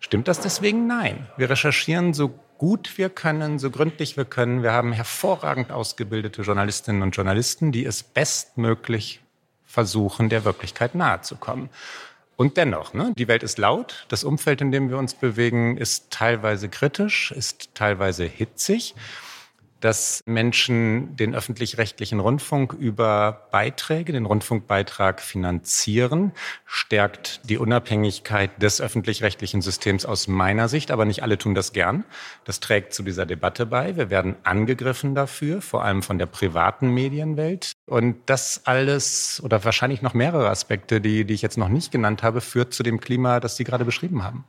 Stimmt 0.00 0.28
das 0.28 0.40
deswegen? 0.40 0.86
Nein. 0.86 1.26
Wir 1.36 1.50
recherchieren 1.50 2.14
so 2.14 2.32
gut 2.58 2.98
wir 2.98 3.08
können, 3.08 3.58
so 3.58 3.70
gründlich 3.70 4.16
wir 4.16 4.24
können. 4.24 4.62
Wir 4.62 4.72
haben 4.72 4.92
hervorragend 4.92 5.70
ausgebildete 5.70 6.42
Journalistinnen 6.42 7.02
und 7.02 7.12
Journalisten, 7.12 7.72
die 7.72 7.84
es 7.84 8.02
bestmöglich 8.02 9.20
versuchen, 9.64 10.28
der 10.28 10.44
Wirklichkeit 10.44 10.94
nahezukommen. 10.94 11.70
Und 12.36 12.56
dennoch, 12.56 12.94
ne, 12.94 13.12
die 13.16 13.26
Welt 13.26 13.42
ist 13.42 13.58
laut, 13.58 14.06
das 14.08 14.22
Umfeld, 14.22 14.60
in 14.60 14.70
dem 14.70 14.90
wir 14.90 14.98
uns 14.98 15.14
bewegen, 15.14 15.76
ist 15.76 16.10
teilweise 16.10 16.68
kritisch, 16.68 17.32
ist 17.32 17.74
teilweise 17.74 18.24
hitzig 18.24 18.94
dass 19.80 20.22
Menschen 20.26 21.16
den 21.16 21.34
öffentlich-rechtlichen 21.34 22.20
Rundfunk 22.20 22.72
über 22.72 23.48
Beiträge, 23.50 24.12
den 24.12 24.26
Rundfunkbeitrag 24.26 25.20
finanzieren, 25.20 26.32
stärkt 26.64 27.40
die 27.48 27.58
Unabhängigkeit 27.58 28.60
des 28.60 28.80
öffentlich-rechtlichen 28.80 29.62
Systems 29.62 30.04
aus 30.04 30.28
meiner 30.28 30.68
Sicht. 30.68 30.90
Aber 30.90 31.04
nicht 31.04 31.22
alle 31.22 31.38
tun 31.38 31.54
das 31.54 31.72
gern. 31.72 32.04
Das 32.44 32.60
trägt 32.60 32.92
zu 32.92 33.02
dieser 33.02 33.26
Debatte 33.26 33.66
bei. 33.66 33.96
Wir 33.96 34.10
werden 34.10 34.36
angegriffen 34.42 35.14
dafür, 35.14 35.62
vor 35.62 35.84
allem 35.84 36.02
von 36.02 36.18
der 36.18 36.26
privaten 36.26 36.90
Medienwelt. 36.90 37.72
Und 37.86 38.16
das 38.26 38.62
alles 38.64 39.40
oder 39.44 39.64
wahrscheinlich 39.64 40.02
noch 40.02 40.14
mehrere 40.14 40.50
Aspekte, 40.50 41.00
die, 41.00 41.24
die 41.24 41.34
ich 41.34 41.42
jetzt 41.42 41.58
noch 41.58 41.68
nicht 41.68 41.92
genannt 41.92 42.22
habe, 42.22 42.40
führt 42.40 42.74
zu 42.74 42.82
dem 42.82 43.00
Klima, 43.00 43.40
das 43.40 43.56
Sie 43.56 43.64
gerade 43.64 43.84
beschrieben 43.84 44.24
haben. 44.24 44.44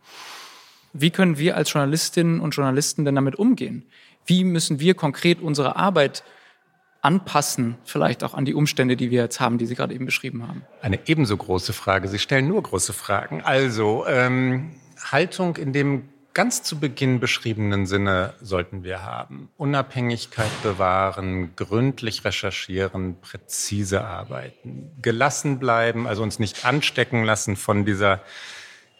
Wie 0.93 1.11
können 1.11 1.37
wir 1.37 1.55
als 1.55 1.71
Journalistinnen 1.71 2.39
und 2.39 2.51
Journalisten 2.51 3.05
denn 3.05 3.15
damit 3.15 3.35
umgehen? 3.35 3.85
Wie 4.25 4.43
müssen 4.43 4.79
wir 4.79 4.93
konkret 4.93 5.41
unsere 5.41 5.75
Arbeit 5.75 6.23
anpassen, 7.01 7.77
vielleicht 7.85 8.23
auch 8.23 8.33
an 8.33 8.45
die 8.45 8.53
Umstände, 8.53 8.97
die 8.97 9.09
wir 9.11 9.21
jetzt 9.21 9.39
haben, 9.39 9.57
die 9.57 9.65
Sie 9.65 9.75
gerade 9.75 9.93
eben 9.93 10.05
beschrieben 10.05 10.47
haben? 10.47 10.63
Eine 10.81 10.99
ebenso 11.07 11.37
große 11.37 11.73
Frage. 11.73 12.07
Sie 12.07 12.19
stellen 12.19 12.47
nur 12.47 12.61
große 12.61 12.93
Fragen. 12.93 13.41
Also 13.41 14.05
ähm, 14.07 14.71
Haltung 15.11 15.55
in 15.55 15.73
dem 15.73 16.09
ganz 16.33 16.63
zu 16.63 16.79
Beginn 16.79 17.19
beschriebenen 17.19 17.85
Sinne 17.85 18.33
sollten 18.41 18.83
wir 18.83 19.03
haben. 19.03 19.49
Unabhängigkeit 19.57 20.51
bewahren, 20.63 21.55
gründlich 21.55 22.23
recherchieren, 22.23 23.19
präzise 23.19 24.05
arbeiten, 24.05 24.91
gelassen 25.01 25.59
bleiben, 25.59 26.07
also 26.07 26.23
uns 26.23 26.39
nicht 26.39 26.65
anstecken 26.65 27.23
lassen 27.23 27.55
von 27.55 27.83
dieser 27.85 28.21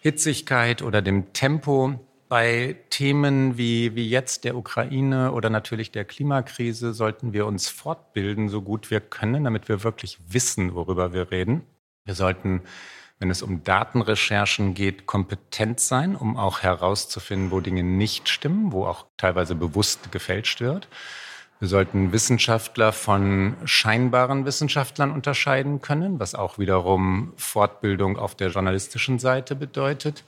Hitzigkeit 0.01 0.81
oder 0.81 1.01
dem 1.01 1.33
Tempo. 1.33 1.99
Bei 2.27 2.77
Themen 2.91 3.57
wie, 3.57 3.95
wie 3.95 4.07
jetzt 4.07 4.43
der 4.43 4.55
Ukraine 4.55 5.31
oder 5.31 5.49
natürlich 5.49 5.91
der 5.91 6.05
Klimakrise 6.05 6.93
sollten 6.93 7.33
wir 7.33 7.47
uns 7.47 7.69
fortbilden, 7.69 8.49
so 8.49 8.61
gut 8.61 8.91
wir 8.91 9.01
können, 9.01 9.43
damit 9.43 9.67
wir 9.67 9.83
wirklich 9.83 10.19
wissen, 10.27 10.75
worüber 10.75 11.11
wir 11.11 11.31
reden. 11.31 11.63
Wir 12.05 12.13
sollten, 12.13 12.61
wenn 13.17 13.31
es 13.31 13.41
um 13.41 13.63
Datenrecherchen 13.63 14.75
geht, 14.75 15.07
kompetent 15.07 15.79
sein, 15.79 16.15
um 16.15 16.37
auch 16.37 16.61
herauszufinden, 16.61 17.49
wo 17.49 17.61
Dinge 17.61 17.83
nicht 17.83 18.29
stimmen, 18.29 18.71
wo 18.71 18.85
auch 18.85 19.07
teilweise 19.17 19.55
bewusst 19.55 20.11
gefälscht 20.11 20.61
wird. 20.61 20.87
Wir 21.59 21.67
sollten 21.67 22.13
Wissenschaftler 22.13 22.93
von 22.93 23.57
scheinbaren 23.65 24.45
Wissenschaftlern 24.45 25.11
unterscheiden 25.11 25.81
können, 25.81 26.17
was 26.17 26.33
auch 26.33 26.57
wiederum 26.57 27.33
Fortbildung 27.35 28.17
auf 28.17 28.33
der 28.33 28.49
journalistischen 28.49 29.19
Seite 29.19 29.55
bedeutet. 29.55 30.23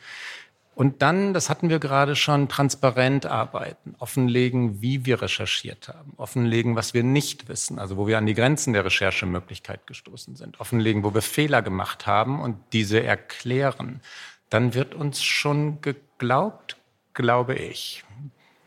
Und 0.75 1.01
dann, 1.01 1.33
das 1.33 1.50
hatten 1.50 1.69
wir 1.69 1.79
gerade 1.79 2.17
schon, 2.17 2.50
transparent 2.50 3.25
arbeiten, 3.25 3.95
offenlegen, 4.00 4.81
wie 4.81 5.05
wir 5.05 5.21
recherchiert 5.21 5.88
haben, 5.88 6.13
offenlegen, 6.17 6.75
was 6.75 6.93
wir 6.93 7.03
nicht 7.03 7.47
wissen, 7.47 7.79
also 7.79 7.95
wo 7.95 8.07
wir 8.07 8.17
an 8.17 8.25
die 8.25 8.33
Grenzen 8.33 8.73
der 8.73 8.83
Recherchemöglichkeit 8.83 9.88
gestoßen 9.88 10.35
sind, 10.35 10.59
offenlegen, 10.59 11.03
wo 11.03 11.13
wir 11.13 11.21
Fehler 11.21 11.61
gemacht 11.61 12.07
haben 12.07 12.41
und 12.41 12.57
diese 12.73 13.03
erklären. 13.03 14.01
Dann 14.50 14.73
wird 14.73 14.95
uns 14.95 15.23
schon 15.23 15.79
geglaubt, 15.79 16.75
glaube 17.13 17.55
ich. 17.55 18.03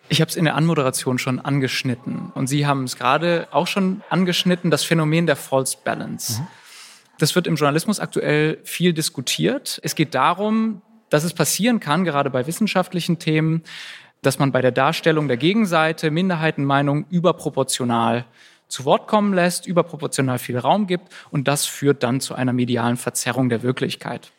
Ich 0.08 0.20
habe 0.20 0.28
es 0.28 0.36
in 0.36 0.44
der 0.44 0.54
Anmoderation 0.54 1.18
schon 1.18 1.40
angeschnitten 1.40 2.30
und 2.34 2.46
Sie 2.46 2.66
haben 2.66 2.84
es 2.84 2.96
gerade 2.96 3.48
auch 3.50 3.66
schon 3.66 4.02
angeschnitten, 4.10 4.70
das 4.70 4.84
Phänomen 4.84 5.26
der 5.26 5.36
False 5.36 5.76
Balance. 5.82 6.40
Mhm. 6.40 6.46
Das 7.18 7.34
wird 7.34 7.46
im 7.46 7.56
Journalismus 7.56 8.00
aktuell 8.00 8.58
viel 8.64 8.92
diskutiert. 8.92 9.80
Es 9.82 9.94
geht 9.94 10.14
darum, 10.14 10.82
dass 11.10 11.24
es 11.24 11.32
passieren 11.32 11.80
kann, 11.80 12.04
gerade 12.04 12.28
bei 12.28 12.46
wissenschaftlichen 12.46 13.18
Themen, 13.18 13.62
dass 14.20 14.38
man 14.38 14.52
bei 14.52 14.62
der 14.62 14.72
Darstellung 14.72 15.28
der 15.28 15.36
Gegenseite 15.36 16.10
Minderheitenmeinungen 16.10 17.06
überproportional 17.10 18.24
zu 18.68 18.84
Wort 18.84 19.06
kommen 19.06 19.34
lässt, 19.34 19.66
überproportional 19.66 20.38
viel 20.38 20.58
Raum 20.58 20.86
gibt 20.86 21.08
und 21.30 21.46
das 21.46 21.66
führt 21.66 22.02
dann 22.02 22.20
zu 22.20 22.34
einer 22.34 22.52
medialen 22.52 22.96
Verzerrung 22.96 23.48
der 23.48 23.62
Wirklichkeit. 23.62 24.32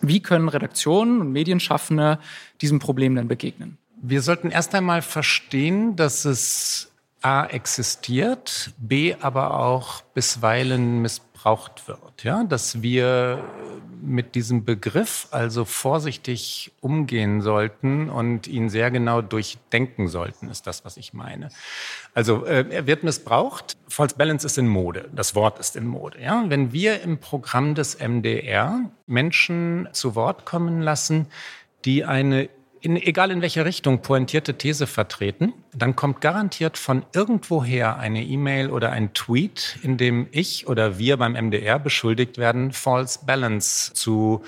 Wie 0.00 0.20
können 0.20 0.48
Redaktionen 0.48 1.20
und 1.20 1.32
Medienschaffende 1.32 2.18
diesem 2.60 2.78
Problem 2.78 3.14
denn 3.14 3.28
begegnen? 3.28 3.78
Wir 4.02 4.22
sollten 4.22 4.50
erst 4.50 4.74
einmal 4.74 5.02
verstehen, 5.02 5.94
dass 5.94 6.24
es 6.24 6.90
A 7.22 7.44
existiert, 7.44 8.72
B 8.78 9.14
aber 9.20 9.58
auch 9.58 10.00
bisweilen 10.14 11.02
missbraucht 11.02 11.86
wird. 11.86 12.24
Ja, 12.24 12.44
dass 12.44 12.80
wir 12.80 13.44
mit 14.00 14.34
diesem 14.34 14.64
Begriff 14.64 15.28
also 15.30 15.66
vorsichtig 15.66 16.72
umgehen 16.80 17.42
sollten 17.42 18.08
und 18.08 18.46
ihn 18.46 18.70
sehr 18.70 18.90
genau 18.90 19.20
durchdenken 19.20 20.08
sollten, 20.08 20.48
ist 20.48 20.66
das, 20.66 20.86
was 20.86 20.96
ich 20.96 21.12
meine. 21.12 21.50
Also 22.14 22.46
äh, 22.46 22.64
er 22.70 22.86
wird 22.86 23.02
missbraucht. 23.02 23.76
False 23.86 24.16
Balance 24.16 24.46
ist 24.46 24.56
in 24.56 24.66
Mode. 24.66 25.10
Das 25.14 25.34
Wort 25.34 25.58
ist 25.58 25.76
in 25.76 25.86
Mode. 25.86 26.22
Ja, 26.22 26.44
wenn 26.48 26.72
wir 26.72 27.02
im 27.02 27.18
Programm 27.18 27.74
des 27.74 27.98
MDR 27.98 28.80
Menschen 29.06 29.88
zu 29.92 30.14
Wort 30.14 30.46
kommen 30.46 30.80
lassen, 30.80 31.26
die 31.84 32.06
eine 32.06 32.48
in, 32.80 32.96
egal 32.96 33.30
in 33.30 33.42
welche 33.42 33.64
Richtung, 33.64 34.00
pointierte 34.00 34.56
These 34.56 34.86
vertreten, 34.86 35.52
dann 35.74 35.96
kommt 35.96 36.20
garantiert 36.20 36.78
von 36.78 37.04
irgendwoher 37.14 37.98
eine 37.98 38.22
E-Mail 38.22 38.70
oder 38.70 38.90
ein 38.90 39.12
Tweet, 39.12 39.78
in 39.82 39.96
dem 39.96 40.28
ich 40.30 40.66
oder 40.66 40.98
wir 40.98 41.16
beim 41.16 41.32
MDR 41.32 41.78
beschuldigt 41.78 42.38
werden, 42.38 42.72
False 42.72 43.20
Balance 43.24 43.92
zu 43.94 44.42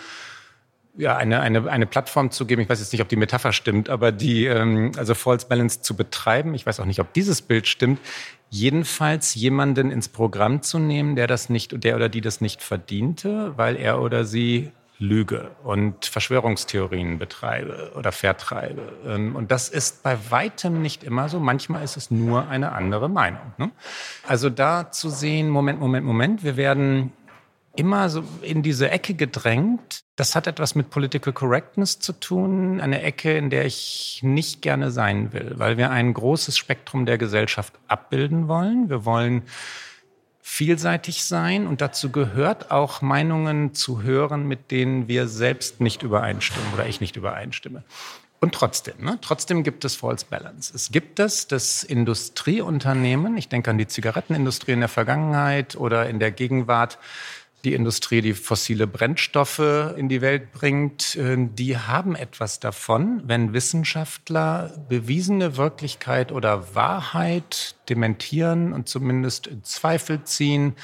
ja, 0.97 1.17
eine, 1.17 1.41
eine, 1.41 1.71
eine 1.71 1.87
Plattform 1.87 2.31
zu 2.31 2.47
geben. 2.47 2.63
Ich 2.63 2.69
weiß 2.69 2.81
jetzt 2.81 2.93
nicht, 2.93 3.01
ob 3.01 3.09
die 3.09 3.17
Metapher 3.17 3.53
stimmt, 3.53 3.89
aber 3.89 4.13
die, 4.13 4.45
ähm, 4.45 4.93
also 4.97 5.15
False 5.15 5.47
Balance 5.47 5.81
zu 5.81 5.97
betreiben. 5.97 6.55
Ich 6.55 6.67
weiß 6.67 6.81
auch 6.81 6.85
nicht, 6.85 7.01
ob 7.01 7.13
dieses 7.15 7.41
Bild 7.41 7.67
stimmt. 7.67 7.99
Jedenfalls 8.51 9.35
jemanden 9.35 9.91
ins 9.91 10.09
Programm 10.09 10.61
zu 10.61 10.79
nehmen, 10.79 11.17
der 11.17 11.27
das 11.27 11.49
nicht, 11.49 11.83
der 11.83 11.97
oder 11.97 12.11
die 12.11 12.21
das 12.21 12.43
nicht 12.43 12.61
verdiente, 12.61 13.57
weil 13.57 13.77
er 13.77 14.03
oder 14.03 14.27
sie 14.27 14.71
lüge 15.03 15.51
und 15.65 16.07
Verschwörungstheorien 16.07 17.19
betreibe 17.19 17.93
oder 17.97 18.13
vertreibe. 18.13 18.93
Ähm, 19.05 19.37
und 19.37 19.51
das 19.51 19.69
ist 19.69 20.03
bei 20.03 20.17
weitem 20.31 20.81
nicht 20.81 21.03
immer 21.05 21.29
so. 21.29 21.41
Manchmal 21.41 21.83
ist 21.83 21.97
es 21.97 22.11
nur 22.11 22.49
eine 22.49 22.73
andere 22.73 23.09
Meinung. 23.09 23.53
Ne? 23.59 23.71
Also 24.27 24.49
da 24.49 24.91
zu 24.91 25.11
sehen, 25.11 25.51
Moment, 25.51 25.81
Moment, 25.81 26.07
Moment, 26.07 26.45
wir 26.45 26.57
werden 26.57 27.13
immer 27.75 28.09
so 28.11 28.23
in 28.43 28.63
diese 28.63 28.91
Ecke 28.91 29.15
gedrängt. 29.15 30.05
Das 30.17 30.37
hat 30.37 30.47
etwas 30.47 30.75
mit 30.75 30.91
Political 30.91 31.33
Correctness 31.33 31.99
zu 31.99 32.13
tun, 32.13 32.81
eine 32.81 33.03
Ecke, 33.03 33.37
in 33.37 33.51
der 33.51 33.65
ich 33.65 34.21
nicht 34.23 34.63
gerne 34.63 34.91
sein 34.91 35.33
will, 35.33 35.55
weil 35.57 35.79
wir 35.79 35.91
ein 35.91 36.13
großes 36.13 36.57
Spektrum 36.57 37.07
der 37.07 37.19
Gesellschaft 37.19 37.73
abbilden 37.89 38.47
wollen. 38.47 38.89
Wir 38.91 39.05
wollen 39.05 39.43
vielseitig 40.43 41.25
sein 41.25 41.69
und 41.69 41.81
dazu 41.81 42.11
gehört 42.11 42.73
auch 42.73 43.01
Meinungen 43.01 43.75
zu 43.75 44.03
hören, 44.03 44.47
mit 44.47 44.73
denen 44.73 45.07
wir 45.07 45.29
selbst 45.29 45.81
nicht 45.81 46.03
übereinstimmen 46.03 46.75
oder 46.75 46.87
ich 46.87 47.01
nicht 47.01 47.17
übereinstimme. 47.17 47.85
Und 48.41 48.53
trotzdem, 48.53 48.97
ne, 48.99 49.19
trotzdem 49.23 49.63
gibt 49.63 49.85
es 49.85 49.95
False 49.95 50.27
Balance. 50.29 50.73
Es 50.75 50.91
gibt 50.91 51.21
es, 51.21 51.47
dass 51.47 51.85
Industrieunternehmen, 51.85 53.37
ich 53.37 53.49
denke 53.49 53.71
an 53.71 53.79
die 53.79 53.87
Zigarettenindustrie 53.87 54.73
in 54.73 54.81
der 54.81 54.89
Vergangenheit 54.89 55.77
oder 55.77 56.09
in 56.09 56.19
der 56.19 56.33
Gegenwart, 56.33 56.99
die 57.65 57.75
Industrie, 57.75 58.21
die 58.21 58.35
fossile 58.35 58.87
Brennstoffe 58.87 59.61
in 59.97 60.09
die 60.09 60.21
Welt 60.21 60.53
bringt, 60.53 61.17
äh, 61.17 61.37
die 61.39 61.79
haben 61.79 62.17
etwas 62.17 62.61
davon, 62.61 63.23
wenn 63.25 63.53
Wissenschaftler 63.53 64.73
bewiesene 64.89 65.57
Wirklichkeit 65.57 66.33
oder 66.33 66.75
Wahrheit 66.75 67.77
dementieren 67.89 68.73
und 68.73 68.89
zumindest 68.89 69.47
in 69.47 69.63
Zweifel 69.65 70.25
ziehen, 70.25 70.75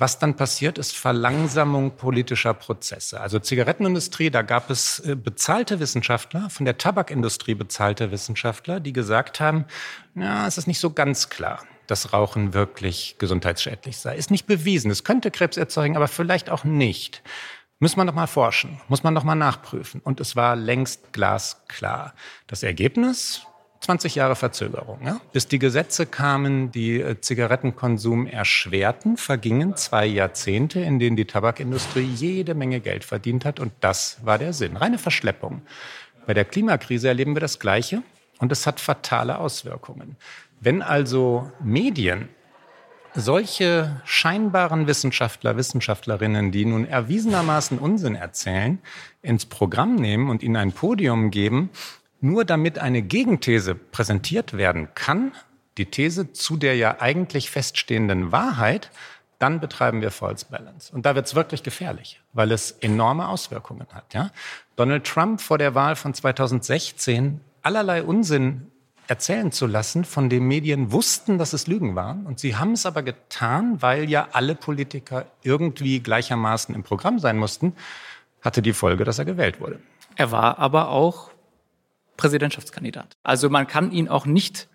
Was 0.00 0.18
dann 0.18 0.34
passiert, 0.34 0.78
ist 0.78 0.96
Verlangsamung 0.96 1.90
politischer 1.90 2.54
Prozesse. 2.54 3.20
Also 3.20 3.38
Zigarettenindustrie, 3.38 4.30
da 4.30 4.40
gab 4.40 4.70
es 4.70 4.98
äh, 5.00 5.14
bezahlte 5.14 5.78
Wissenschaftler, 5.78 6.48
von 6.48 6.64
der 6.64 6.78
Tabakindustrie 6.78 7.54
bezahlte 7.54 8.10
Wissenschaftler, 8.10 8.80
die 8.80 8.94
gesagt 8.94 9.40
haben, 9.40 9.66
ja, 10.14 10.46
es 10.46 10.56
ist 10.56 10.66
nicht 10.66 10.80
so 10.80 10.88
ganz 10.88 11.28
klar, 11.28 11.66
dass 11.90 12.12
Rauchen 12.12 12.54
wirklich 12.54 13.16
gesundheitsschädlich 13.18 13.98
sei. 13.98 14.16
Ist 14.16 14.30
nicht 14.30 14.46
bewiesen. 14.46 14.90
Es 14.90 15.04
könnte 15.04 15.30
Krebs 15.30 15.56
erzeugen, 15.56 15.96
aber 15.96 16.08
vielleicht 16.08 16.50
auch 16.50 16.64
nicht. 16.64 17.22
Muss 17.78 17.96
man 17.96 18.06
doch 18.06 18.14
mal 18.14 18.26
forschen, 18.26 18.78
muss 18.88 19.02
man 19.02 19.14
doch 19.14 19.24
mal 19.24 19.34
nachprüfen. 19.34 20.00
Und 20.04 20.20
es 20.20 20.36
war 20.36 20.54
längst 20.54 21.12
glasklar. 21.12 22.14
Das 22.46 22.62
Ergebnis, 22.62 23.46
20 23.80 24.14
Jahre 24.14 24.36
Verzögerung. 24.36 25.00
Ja? 25.04 25.20
Bis 25.32 25.48
die 25.48 25.58
Gesetze 25.58 26.04
kamen, 26.04 26.70
die 26.70 27.00
äh, 27.00 27.20
Zigarettenkonsum 27.20 28.26
erschwerten, 28.26 29.16
vergingen 29.16 29.76
zwei 29.76 30.04
Jahrzehnte, 30.04 30.80
in 30.80 30.98
denen 30.98 31.16
die 31.16 31.24
Tabakindustrie 31.24 32.04
jede 32.04 32.54
Menge 32.54 32.80
Geld 32.80 33.04
verdient 33.04 33.46
hat. 33.46 33.58
Und 33.58 33.72
das 33.80 34.18
war 34.22 34.36
der 34.36 34.52
Sinn. 34.52 34.76
Reine 34.76 34.98
Verschleppung. 34.98 35.62
Bei 36.26 36.34
der 36.34 36.44
Klimakrise 36.44 37.08
erleben 37.08 37.34
wir 37.34 37.40
das 37.40 37.58
Gleiche. 37.58 38.02
Und 38.38 38.52
es 38.52 38.66
hat 38.66 38.80
fatale 38.80 39.38
Auswirkungen. 39.38 40.16
Wenn 40.60 40.82
also 40.82 41.50
Medien 41.64 42.28
solche 43.14 44.00
scheinbaren 44.04 44.86
Wissenschaftler, 44.86 45.56
Wissenschaftlerinnen, 45.56 46.52
die 46.52 46.66
nun 46.66 46.86
erwiesenermaßen 46.86 47.78
Unsinn 47.78 48.14
erzählen, 48.14 48.78
ins 49.22 49.46
Programm 49.46 49.96
nehmen 49.96 50.28
und 50.28 50.42
ihnen 50.42 50.56
ein 50.56 50.72
Podium 50.72 51.30
geben, 51.30 51.70
nur 52.20 52.44
damit 52.44 52.78
eine 52.78 53.00
Gegenthese 53.00 53.74
präsentiert 53.74 54.52
werden 54.52 54.88
kann, 54.94 55.32
die 55.78 55.86
These 55.86 56.32
zu 56.32 56.58
der 56.58 56.76
ja 56.76 57.00
eigentlich 57.00 57.50
feststehenden 57.50 58.30
Wahrheit, 58.30 58.90
dann 59.38 59.60
betreiben 59.60 60.02
wir 60.02 60.10
False 60.10 60.44
Balance. 60.50 60.94
Und 60.94 61.06
da 61.06 61.14
wird 61.14 61.26
es 61.26 61.34
wirklich 61.34 61.62
gefährlich, 61.62 62.20
weil 62.34 62.52
es 62.52 62.72
enorme 62.72 63.28
Auswirkungen 63.28 63.86
hat. 63.92 64.12
Ja? 64.12 64.30
Donald 64.76 65.06
Trump 65.06 65.40
vor 65.40 65.56
der 65.56 65.74
Wahl 65.74 65.96
von 65.96 66.12
2016 66.12 67.40
allerlei 67.62 68.02
Unsinn 68.02 68.69
erzählen 69.10 69.50
zu 69.50 69.66
lassen, 69.66 70.04
von 70.04 70.30
dem 70.30 70.46
Medien 70.46 70.92
wussten, 70.92 71.36
dass 71.36 71.52
es 71.52 71.66
Lügen 71.66 71.96
waren. 71.96 72.26
Und 72.26 72.38
sie 72.38 72.56
haben 72.56 72.72
es 72.72 72.86
aber 72.86 73.02
getan, 73.02 73.82
weil 73.82 74.08
ja 74.08 74.28
alle 74.32 74.54
Politiker 74.54 75.26
irgendwie 75.42 76.00
gleichermaßen 76.00 76.74
im 76.74 76.84
Programm 76.84 77.18
sein 77.18 77.36
mussten, 77.36 77.74
hatte 78.40 78.62
die 78.62 78.72
Folge, 78.72 79.04
dass 79.04 79.18
er 79.18 79.24
gewählt 79.24 79.60
wurde. 79.60 79.80
Er 80.14 80.30
war 80.30 80.58
aber 80.58 80.90
auch 80.90 81.30
Präsidentschaftskandidat. 82.16 83.16
Also 83.22 83.50
man 83.50 83.66
kann 83.66 83.90
ihn 83.90 84.08
auch 84.08 84.26
nicht 84.26 84.68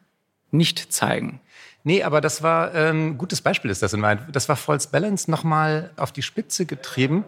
nicht 0.52 0.92
zeigen. 0.94 1.42
Nee, 1.84 2.04
aber 2.04 2.20
das 2.22 2.42
war 2.42 2.72
ein 2.72 2.96
ähm, 2.96 3.18
gutes 3.18 3.42
Beispiel 3.42 3.70
ist 3.70 3.84
das 3.84 3.94
in 3.94 4.02
Wahrheit. 4.02 4.20
Das 4.32 4.50
war 4.50 4.56
False 4.56 4.90
Balance 4.90 5.30
nochmal 5.30 5.92
auf 5.98 6.12
die 6.12 6.22
Spitze 6.22 6.66
getrieben, 6.66 7.26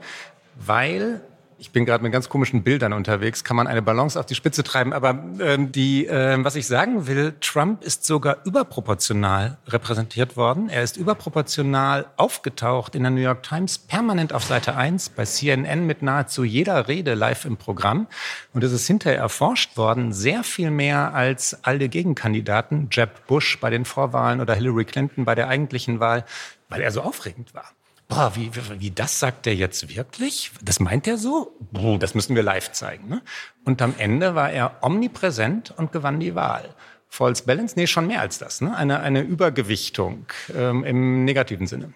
weil 0.56 1.22
ich 1.60 1.72
bin 1.72 1.86
gerade 1.86 2.04
mit 2.04 2.12
ganz 2.12 2.30
komischen 2.30 2.64
Bildern 2.64 2.94
unterwegs, 2.94 3.44
kann 3.44 3.58
man 3.58 3.68
eine 3.68 3.82
Balance 3.82 4.20
auf 4.20 4.26
die 4.26 4.36
Spitze 4.36 4.64
treiben. 4.64 4.94
Aber 4.94 5.24
ähm, 5.40 5.72
die, 5.72 6.06
äh, 6.06 6.38
was 6.44 6.56
ich 6.56 6.68
sagen 6.68 7.08
will, 7.08 7.36
Trump 7.42 7.84
ist 7.84 8.06
sogar 8.06 8.38
überproportional 8.46 9.58
repräsentiert 9.68 10.38
worden. 10.38 10.70
Er 10.70 10.84
ist 10.84 10.98
überproportional 10.98 12.06
aufgetaucht 12.16 12.96
in 12.96 13.04
der 13.04 13.12
New 13.12 13.22
York 13.22 13.44
Times, 13.44 13.78
permanent 13.80 14.34
auf 14.34 14.44
Seite 14.44 14.76
1, 14.76 15.10
bei 15.10 15.26
CNN 15.26 15.86
mit 15.86 16.02
nahezu 16.02 16.44
jeder 16.44 16.88
Rede 16.88 17.16
live 17.16 17.46
im 17.46 17.58
Programm. 17.58 18.08
Und 18.54 18.64
es 18.64 18.72
ist 18.72 18.86
hinterher 18.86 19.20
erforscht 19.20 19.78
worden, 19.78 20.14
sehr 20.14 20.44
viel 20.44 20.70
mehr 20.70 21.14
als 21.14 21.64
alle 21.64 21.90
Gegenkandidaten, 21.90 22.90
Jeb 22.92 23.26
Bush 23.28 23.60
bei 23.60 23.70
den 23.70 23.86
Vorwahlen 23.86 24.42
oder 24.42 24.54
Hillary 24.54 24.86
Clinton 24.86 25.26
bei 25.26 25.34
der 25.34 25.48
eigentlichen 25.48 26.00
Wahl, 26.00 26.24
weil 26.70 26.82
er 26.82 26.92
so 26.92 27.02
aufregend 27.02 27.54
war 27.54 27.77
boah, 28.08 28.32
wie, 28.36 28.56
wie, 28.56 28.80
wie 28.80 28.92
das 28.92 29.20
sagt 29.20 29.46
der 29.46 29.56
jetzt 29.56 29.96
wirklich? 29.96 30.52
Das 30.62 30.80
meint 30.80 31.08
er 31.08 31.18
so? 31.18 31.56
Boah, 31.72 32.00
das 32.00 32.16
müssen 32.16 32.36
wir 32.36 32.44
live 32.44 32.72
zeigen. 32.72 33.10
Ne? 33.10 33.22
Und 33.66 33.82
am 33.82 33.94
Ende 33.98 34.36
war 34.36 34.52
er 34.52 34.78
omnipräsent 34.82 35.74
und 35.78 35.92
gewann 35.92 36.20
die 36.20 36.36
Wahl. 36.36 36.74
False 37.10 37.44
Balance? 37.46 37.76
Nee, 37.78 37.88
schon 37.88 38.08
mehr 38.08 38.22
als 38.22 38.38
das. 38.38 38.62
Ne? 38.62 38.76
Eine, 38.76 39.00
eine 39.00 39.22
Übergewichtung 39.22 40.26
ähm, 40.56 40.84
im 40.84 41.26
negativen 41.26 41.68
Sinne. 41.68 41.94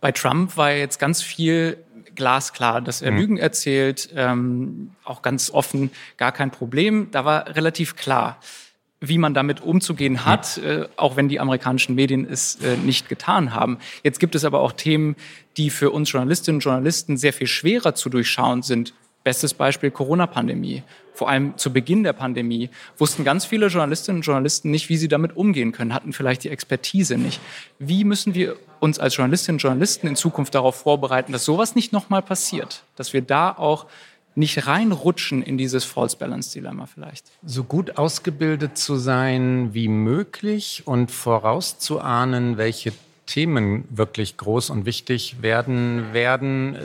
Bei 0.00 0.12
Trump 0.12 0.56
war 0.56 0.72
jetzt 0.72 0.98
ganz 0.98 1.22
viel 1.22 1.82
glasklar, 2.14 2.80
dass 2.80 3.02
er 3.02 3.12
mhm. 3.12 3.18
Lügen 3.18 3.36
erzählt, 3.38 4.10
ähm, 4.14 4.92
auch 5.04 5.22
ganz 5.22 5.50
offen, 5.50 5.90
gar 6.16 6.32
kein 6.32 6.50
Problem. 6.50 7.08
Da 7.10 7.24
war 7.24 7.54
relativ 7.54 7.96
klar 7.96 8.38
wie 9.00 9.18
man 9.18 9.32
damit 9.32 9.62
umzugehen 9.62 10.26
hat, 10.26 10.58
äh, 10.58 10.86
auch 10.96 11.16
wenn 11.16 11.28
die 11.28 11.40
amerikanischen 11.40 11.94
Medien 11.94 12.26
es 12.30 12.56
äh, 12.56 12.76
nicht 12.76 13.08
getan 13.08 13.54
haben. 13.54 13.78
Jetzt 14.02 14.20
gibt 14.20 14.34
es 14.34 14.44
aber 14.44 14.60
auch 14.60 14.72
Themen, 14.72 15.16
die 15.56 15.70
für 15.70 15.90
uns 15.90 16.12
Journalistinnen 16.12 16.58
und 16.58 16.64
Journalisten 16.64 17.16
sehr 17.16 17.32
viel 17.32 17.46
schwerer 17.46 17.94
zu 17.94 18.10
durchschauen 18.10 18.62
sind. 18.62 18.92
Bestes 19.24 19.54
Beispiel 19.54 19.90
Corona-Pandemie. 19.90 20.82
Vor 21.14 21.28
allem 21.28 21.56
zu 21.58 21.72
Beginn 21.72 22.02
der 22.02 22.14
Pandemie 22.14 22.70
wussten 22.96 23.24
ganz 23.24 23.44
viele 23.44 23.66
Journalistinnen 23.66 24.20
und 24.20 24.26
Journalisten 24.26 24.70
nicht, 24.70 24.88
wie 24.88 24.96
sie 24.96 25.08
damit 25.08 25.36
umgehen 25.36 25.72
können, 25.72 25.92
hatten 25.92 26.14
vielleicht 26.14 26.44
die 26.44 26.48
Expertise 26.48 27.18
nicht. 27.18 27.40
Wie 27.78 28.04
müssen 28.04 28.34
wir 28.34 28.56
uns 28.80 28.98
als 28.98 29.16
Journalistinnen 29.16 29.56
und 29.56 29.62
Journalisten 29.62 30.06
in 30.06 30.16
Zukunft 30.16 30.54
darauf 30.54 30.76
vorbereiten, 30.76 31.32
dass 31.32 31.44
sowas 31.44 31.74
nicht 31.74 31.92
nochmal 31.92 32.22
passiert? 32.22 32.84
Dass 32.96 33.12
wir 33.12 33.20
da 33.20 33.50
auch 33.50 33.86
nicht 34.34 34.66
reinrutschen 34.66 35.42
in 35.42 35.58
dieses 35.58 35.84
False 35.84 36.16
Balance 36.16 36.52
Dilemma 36.52 36.86
vielleicht. 36.86 37.26
So 37.44 37.64
gut 37.64 37.98
ausgebildet 37.98 38.78
zu 38.78 38.96
sein 38.96 39.70
wie 39.72 39.88
möglich 39.88 40.82
und 40.86 41.10
vorauszuahnen, 41.10 42.56
welche 42.56 42.92
Themen 43.26 43.84
wirklich 43.90 44.36
groß 44.36 44.70
und 44.70 44.86
wichtig 44.86 45.36
werden 45.40 46.12
werden, 46.12 46.74
äh, 46.74 46.80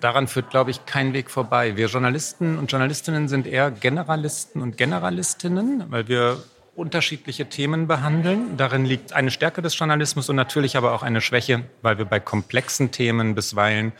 daran 0.00 0.28
führt, 0.28 0.50
glaube 0.50 0.70
ich, 0.70 0.86
kein 0.86 1.12
Weg 1.12 1.30
vorbei. 1.30 1.76
Wir 1.76 1.86
Journalisten 1.86 2.58
und 2.58 2.70
Journalistinnen 2.70 3.28
sind 3.28 3.46
eher 3.46 3.70
Generalisten 3.70 4.62
und 4.62 4.76
Generalistinnen, 4.76 5.84
weil 5.90 6.08
wir 6.08 6.42
unterschiedliche 6.76 7.46
Themen 7.46 7.86
behandeln. 7.86 8.56
Darin 8.56 8.84
liegt 8.84 9.12
eine 9.12 9.30
Stärke 9.30 9.62
des 9.62 9.78
Journalismus 9.78 10.28
und 10.30 10.36
natürlich 10.36 10.76
aber 10.76 10.92
auch 10.92 11.02
eine 11.02 11.20
Schwäche, 11.20 11.64
weil 11.82 11.98
wir 11.98 12.04
bei 12.04 12.20
komplexen 12.20 12.90
Themen 12.90 13.34
bisweilen 13.34 13.92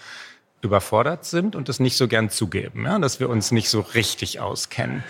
überfordert 0.62 1.24
sind 1.24 1.56
und 1.56 1.68
es 1.68 1.80
nicht 1.80 1.96
so 1.96 2.08
gern 2.08 2.30
zugeben, 2.30 2.84
ja, 2.84 2.98
dass 2.98 3.20
wir 3.20 3.28
uns 3.28 3.50
nicht 3.50 3.68
so 3.68 3.80
richtig 3.80 4.40
auskennen. 4.40 5.02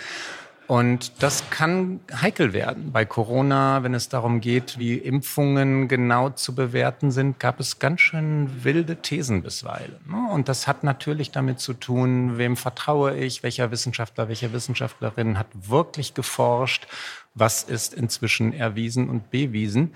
Und 0.70 1.20
das 1.20 1.50
kann 1.50 1.98
heikel 2.14 2.52
werden. 2.52 2.92
Bei 2.92 3.04
Corona, 3.04 3.82
wenn 3.82 3.92
es 3.92 4.08
darum 4.08 4.40
geht, 4.40 4.78
wie 4.78 4.94
Impfungen 4.94 5.88
genau 5.88 6.30
zu 6.30 6.54
bewerten 6.54 7.10
sind, 7.10 7.40
gab 7.40 7.58
es 7.58 7.80
ganz 7.80 8.02
schön 8.02 8.62
wilde 8.62 9.02
Thesen 9.02 9.42
bisweilen. 9.42 9.96
Ne? 10.06 10.30
Und 10.30 10.48
das 10.48 10.68
hat 10.68 10.84
natürlich 10.84 11.32
damit 11.32 11.58
zu 11.58 11.74
tun, 11.74 12.38
wem 12.38 12.56
vertraue 12.56 13.16
ich, 13.16 13.42
welcher 13.42 13.72
Wissenschaftler, 13.72 14.28
welche 14.28 14.52
Wissenschaftlerin 14.52 15.40
hat 15.40 15.48
wirklich 15.54 16.14
geforscht, 16.14 16.86
was 17.34 17.64
ist 17.64 17.92
inzwischen 17.92 18.52
erwiesen 18.52 19.10
und 19.10 19.32
bewiesen. 19.32 19.92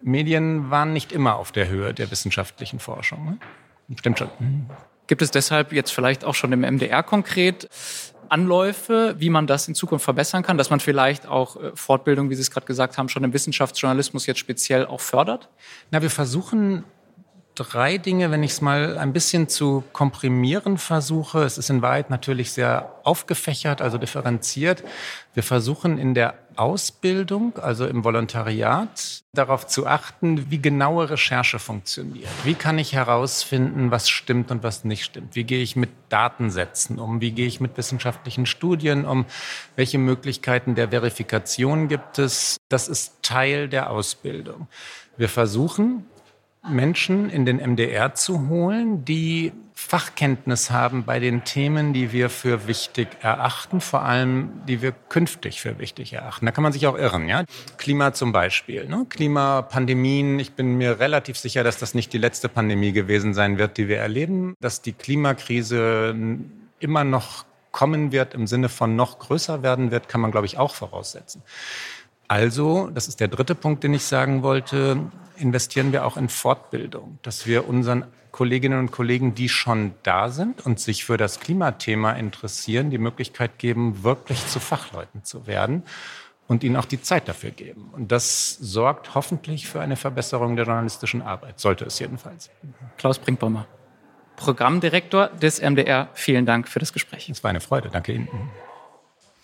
Medien 0.00 0.68
waren 0.68 0.92
nicht 0.92 1.12
immer 1.12 1.36
auf 1.36 1.52
der 1.52 1.68
Höhe 1.68 1.94
der 1.94 2.10
wissenschaftlichen 2.10 2.80
Forschung. 2.80 3.24
Ne? 3.24 3.38
Stimmt 3.98 4.18
schon. 4.18 4.28
Gibt 5.06 5.22
es 5.22 5.30
deshalb 5.30 5.72
jetzt 5.72 5.90
vielleicht 5.90 6.24
auch 6.24 6.34
schon 6.34 6.52
im 6.52 6.60
MDR 6.60 7.02
konkret 7.02 7.68
Anläufe, 8.28 9.14
wie 9.18 9.28
man 9.28 9.46
das 9.46 9.68
in 9.68 9.74
Zukunft 9.74 10.04
verbessern 10.04 10.42
kann, 10.42 10.56
dass 10.56 10.70
man 10.70 10.80
vielleicht 10.80 11.26
auch 11.26 11.56
äh, 11.56 11.72
Fortbildung, 11.74 12.30
wie 12.30 12.34
Sie 12.34 12.40
es 12.40 12.50
gerade 12.50 12.66
gesagt 12.66 12.96
haben, 12.96 13.10
schon 13.10 13.24
im 13.24 13.34
Wissenschaftsjournalismus 13.34 14.24
jetzt 14.24 14.38
speziell 14.38 14.86
auch 14.86 15.00
fördert? 15.00 15.50
Na, 15.90 16.00
wir 16.00 16.08
versuchen 16.08 16.84
drei 17.54 17.98
Dinge, 17.98 18.30
wenn 18.30 18.42
ich 18.42 18.52
es 18.52 18.60
mal 18.60 18.96
ein 18.98 19.12
bisschen 19.12 19.48
zu 19.48 19.84
komprimieren 19.92 20.78
versuche. 20.78 21.42
Es 21.42 21.58
ist 21.58 21.70
in 21.70 21.82
Wahrheit 21.82 22.10
natürlich 22.10 22.52
sehr 22.52 22.94
aufgefächert, 23.04 23.82
also 23.82 23.98
differenziert. 23.98 24.82
Wir 25.34 25.42
versuchen 25.42 25.98
in 25.98 26.14
der 26.14 26.34
Ausbildung, 26.56 27.58
also 27.58 27.86
im 27.86 28.04
Volontariat, 28.04 29.22
darauf 29.32 29.66
zu 29.66 29.86
achten, 29.86 30.50
wie 30.50 30.60
genaue 30.60 31.10
Recherche 31.10 31.58
funktioniert. 31.58 32.28
Wie 32.44 32.54
kann 32.54 32.78
ich 32.78 32.92
herausfinden, 32.92 33.90
was 33.90 34.08
stimmt 34.08 34.50
und 34.50 34.62
was 34.62 34.84
nicht 34.84 35.04
stimmt? 35.04 35.34
Wie 35.34 35.44
gehe 35.44 35.62
ich 35.62 35.76
mit 35.76 35.90
Datensätzen 36.10 36.98
um? 36.98 37.20
Wie 37.20 37.32
gehe 37.32 37.46
ich 37.46 37.60
mit 37.60 37.76
wissenschaftlichen 37.76 38.46
Studien 38.46 39.04
um? 39.06 39.24
Welche 39.76 39.98
Möglichkeiten 39.98 40.74
der 40.74 40.90
Verifikation 40.90 41.88
gibt 41.88 42.18
es? 42.18 42.58
Das 42.68 42.88
ist 42.88 43.22
Teil 43.22 43.68
der 43.68 43.90
Ausbildung. 43.90 44.68
Wir 45.16 45.28
versuchen 45.28 46.06
Menschen 46.68 47.28
in 47.28 47.44
den 47.44 47.56
MDR 47.56 48.14
zu 48.14 48.48
holen, 48.48 49.04
die 49.04 49.52
Fachkenntnis 49.74 50.70
haben 50.70 51.04
bei 51.04 51.18
den 51.18 51.44
Themen, 51.44 51.92
die 51.92 52.12
wir 52.12 52.30
für 52.30 52.68
wichtig 52.68 53.08
erachten, 53.20 53.80
vor 53.80 54.02
allem 54.02 54.62
die 54.68 54.80
wir 54.80 54.92
künftig 54.92 55.60
für 55.60 55.78
wichtig 55.78 56.12
erachten. 56.12 56.46
Da 56.46 56.52
kann 56.52 56.62
man 56.62 56.72
sich 56.72 56.86
auch 56.86 56.96
irren, 56.96 57.28
ja. 57.28 57.44
Klima 57.78 58.12
zum 58.12 58.30
Beispiel, 58.30 58.86
ne? 58.86 59.06
Klimapandemien. 59.08 60.38
Ich 60.38 60.52
bin 60.52 60.76
mir 60.76 61.00
relativ 61.00 61.36
sicher, 61.36 61.64
dass 61.64 61.78
das 61.78 61.94
nicht 61.94 62.12
die 62.12 62.18
letzte 62.18 62.48
Pandemie 62.48 62.92
gewesen 62.92 63.34
sein 63.34 63.58
wird, 63.58 63.76
die 63.76 63.88
wir 63.88 63.98
erleben, 63.98 64.54
dass 64.60 64.82
die 64.82 64.92
Klimakrise 64.92 66.14
immer 66.78 67.04
noch 67.04 67.44
kommen 67.72 68.12
wird 68.12 68.34
im 68.34 68.46
Sinne 68.46 68.68
von 68.68 68.94
noch 68.94 69.18
größer 69.18 69.62
werden 69.62 69.90
wird, 69.90 70.08
kann 70.08 70.20
man 70.20 70.30
glaube 70.30 70.46
ich 70.46 70.58
auch 70.58 70.74
voraussetzen. 70.74 71.42
Also, 72.32 72.88
das 72.88 73.08
ist 73.08 73.20
der 73.20 73.28
dritte 73.28 73.54
Punkt, 73.54 73.84
den 73.84 73.92
ich 73.92 74.04
sagen 74.04 74.42
wollte, 74.42 74.96
investieren 75.36 75.92
wir 75.92 76.06
auch 76.06 76.16
in 76.16 76.30
Fortbildung, 76.30 77.18
dass 77.20 77.46
wir 77.46 77.68
unseren 77.68 78.06
Kolleginnen 78.30 78.78
und 78.78 78.90
Kollegen, 78.90 79.34
die 79.34 79.50
schon 79.50 79.92
da 80.02 80.30
sind 80.30 80.64
und 80.64 80.80
sich 80.80 81.04
für 81.04 81.18
das 81.18 81.40
Klimathema 81.40 82.12
interessieren, 82.12 82.88
die 82.88 82.96
Möglichkeit 82.96 83.58
geben, 83.58 84.02
wirklich 84.02 84.46
zu 84.46 84.60
Fachleuten 84.60 85.24
zu 85.24 85.46
werden 85.46 85.82
und 86.48 86.64
ihnen 86.64 86.76
auch 86.76 86.86
die 86.86 87.02
Zeit 87.02 87.28
dafür 87.28 87.50
geben. 87.50 87.90
Und 87.92 88.10
das 88.10 88.54
sorgt 88.54 89.14
hoffentlich 89.14 89.68
für 89.68 89.82
eine 89.82 89.96
Verbesserung 89.96 90.56
der 90.56 90.64
journalistischen 90.64 91.20
Arbeit, 91.20 91.60
sollte 91.60 91.84
es 91.84 91.98
jedenfalls. 91.98 92.48
Klaus 92.96 93.18
Brinkbaumer, 93.18 93.66
Programmdirektor 94.36 95.26
des 95.28 95.60
MDR, 95.60 96.08
vielen 96.14 96.46
Dank 96.46 96.66
für 96.66 96.78
das 96.78 96.94
Gespräch. 96.94 97.28
Es 97.28 97.44
war 97.44 97.50
eine 97.50 97.60
Freude, 97.60 97.90
danke 97.90 98.14
Ihnen. 98.14 98.30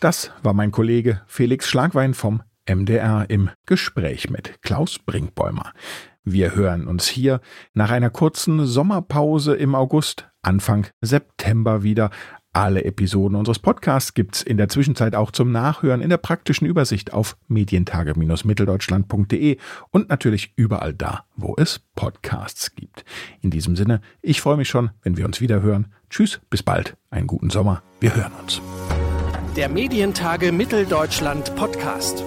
Das 0.00 0.30
war 0.42 0.54
mein 0.54 0.72
Kollege 0.72 1.20
Felix 1.26 1.68
Schlagwein 1.68 2.14
vom 2.14 2.42
MDR 2.68 3.26
im 3.28 3.50
Gespräch 3.66 4.30
mit 4.30 4.62
Klaus 4.62 4.98
Brinkbäumer. 4.98 5.72
Wir 6.24 6.54
hören 6.54 6.86
uns 6.86 7.08
hier 7.08 7.40
nach 7.72 7.90
einer 7.90 8.10
kurzen 8.10 8.66
Sommerpause 8.66 9.54
im 9.54 9.74
August, 9.74 10.28
Anfang 10.42 10.86
September 11.00 11.82
wieder. 11.82 12.10
Alle 12.52 12.84
Episoden 12.84 13.36
unseres 13.36 13.58
Podcasts 13.58 14.14
gibt's 14.14 14.42
in 14.42 14.56
der 14.56 14.68
Zwischenzeit 14.68 15.14
auch 15.14 15.30
zum 15.30 15.52
Nachhören 15.52 16.00
in 16.00 16.10
der 16.10 16.16
praktischen 16.16 16.66
Übersicht 16.66 17.12
auf 17.12 17.36
medientage-mitteldeutschland.de 17.46 19.58
und 19.90 20.08
natürlich 20.08 20.52
überall 20.56 20.92
da, 20.92 21.24
wo 21.36 21.54
es 21.56 21.80
Podcasts 21.94 22.74
gibt. 22.74 23.04
In 23.40 23.50
diesem 23.50 23.76
Sinne, 23.76 24.00
ich 24.22 24.40
freue 24.40 24.56
mich 24.56 24.68
schon, 24.68 24.90
wenn 25.02 25.16
wir 25.16 25.24
uns 25.24 25.40
wieder 25.40 25.62
hören. 25.62 25.94
Tschüss, 26.10 26.40
bis 26.50 26.62
bald, 26.62 26.96
einen 27.10 27.26
guten 27.26 27.50
Sommer, 27.50 27.82
wir 28.00 28.16
hören 28.16 28.32
uns. 28.42 28.60
Der 29.56 29.68
Medientage 29.68 30.52
Mitteldeutschland 30.52 31.54
Podcast. 31.54 32.24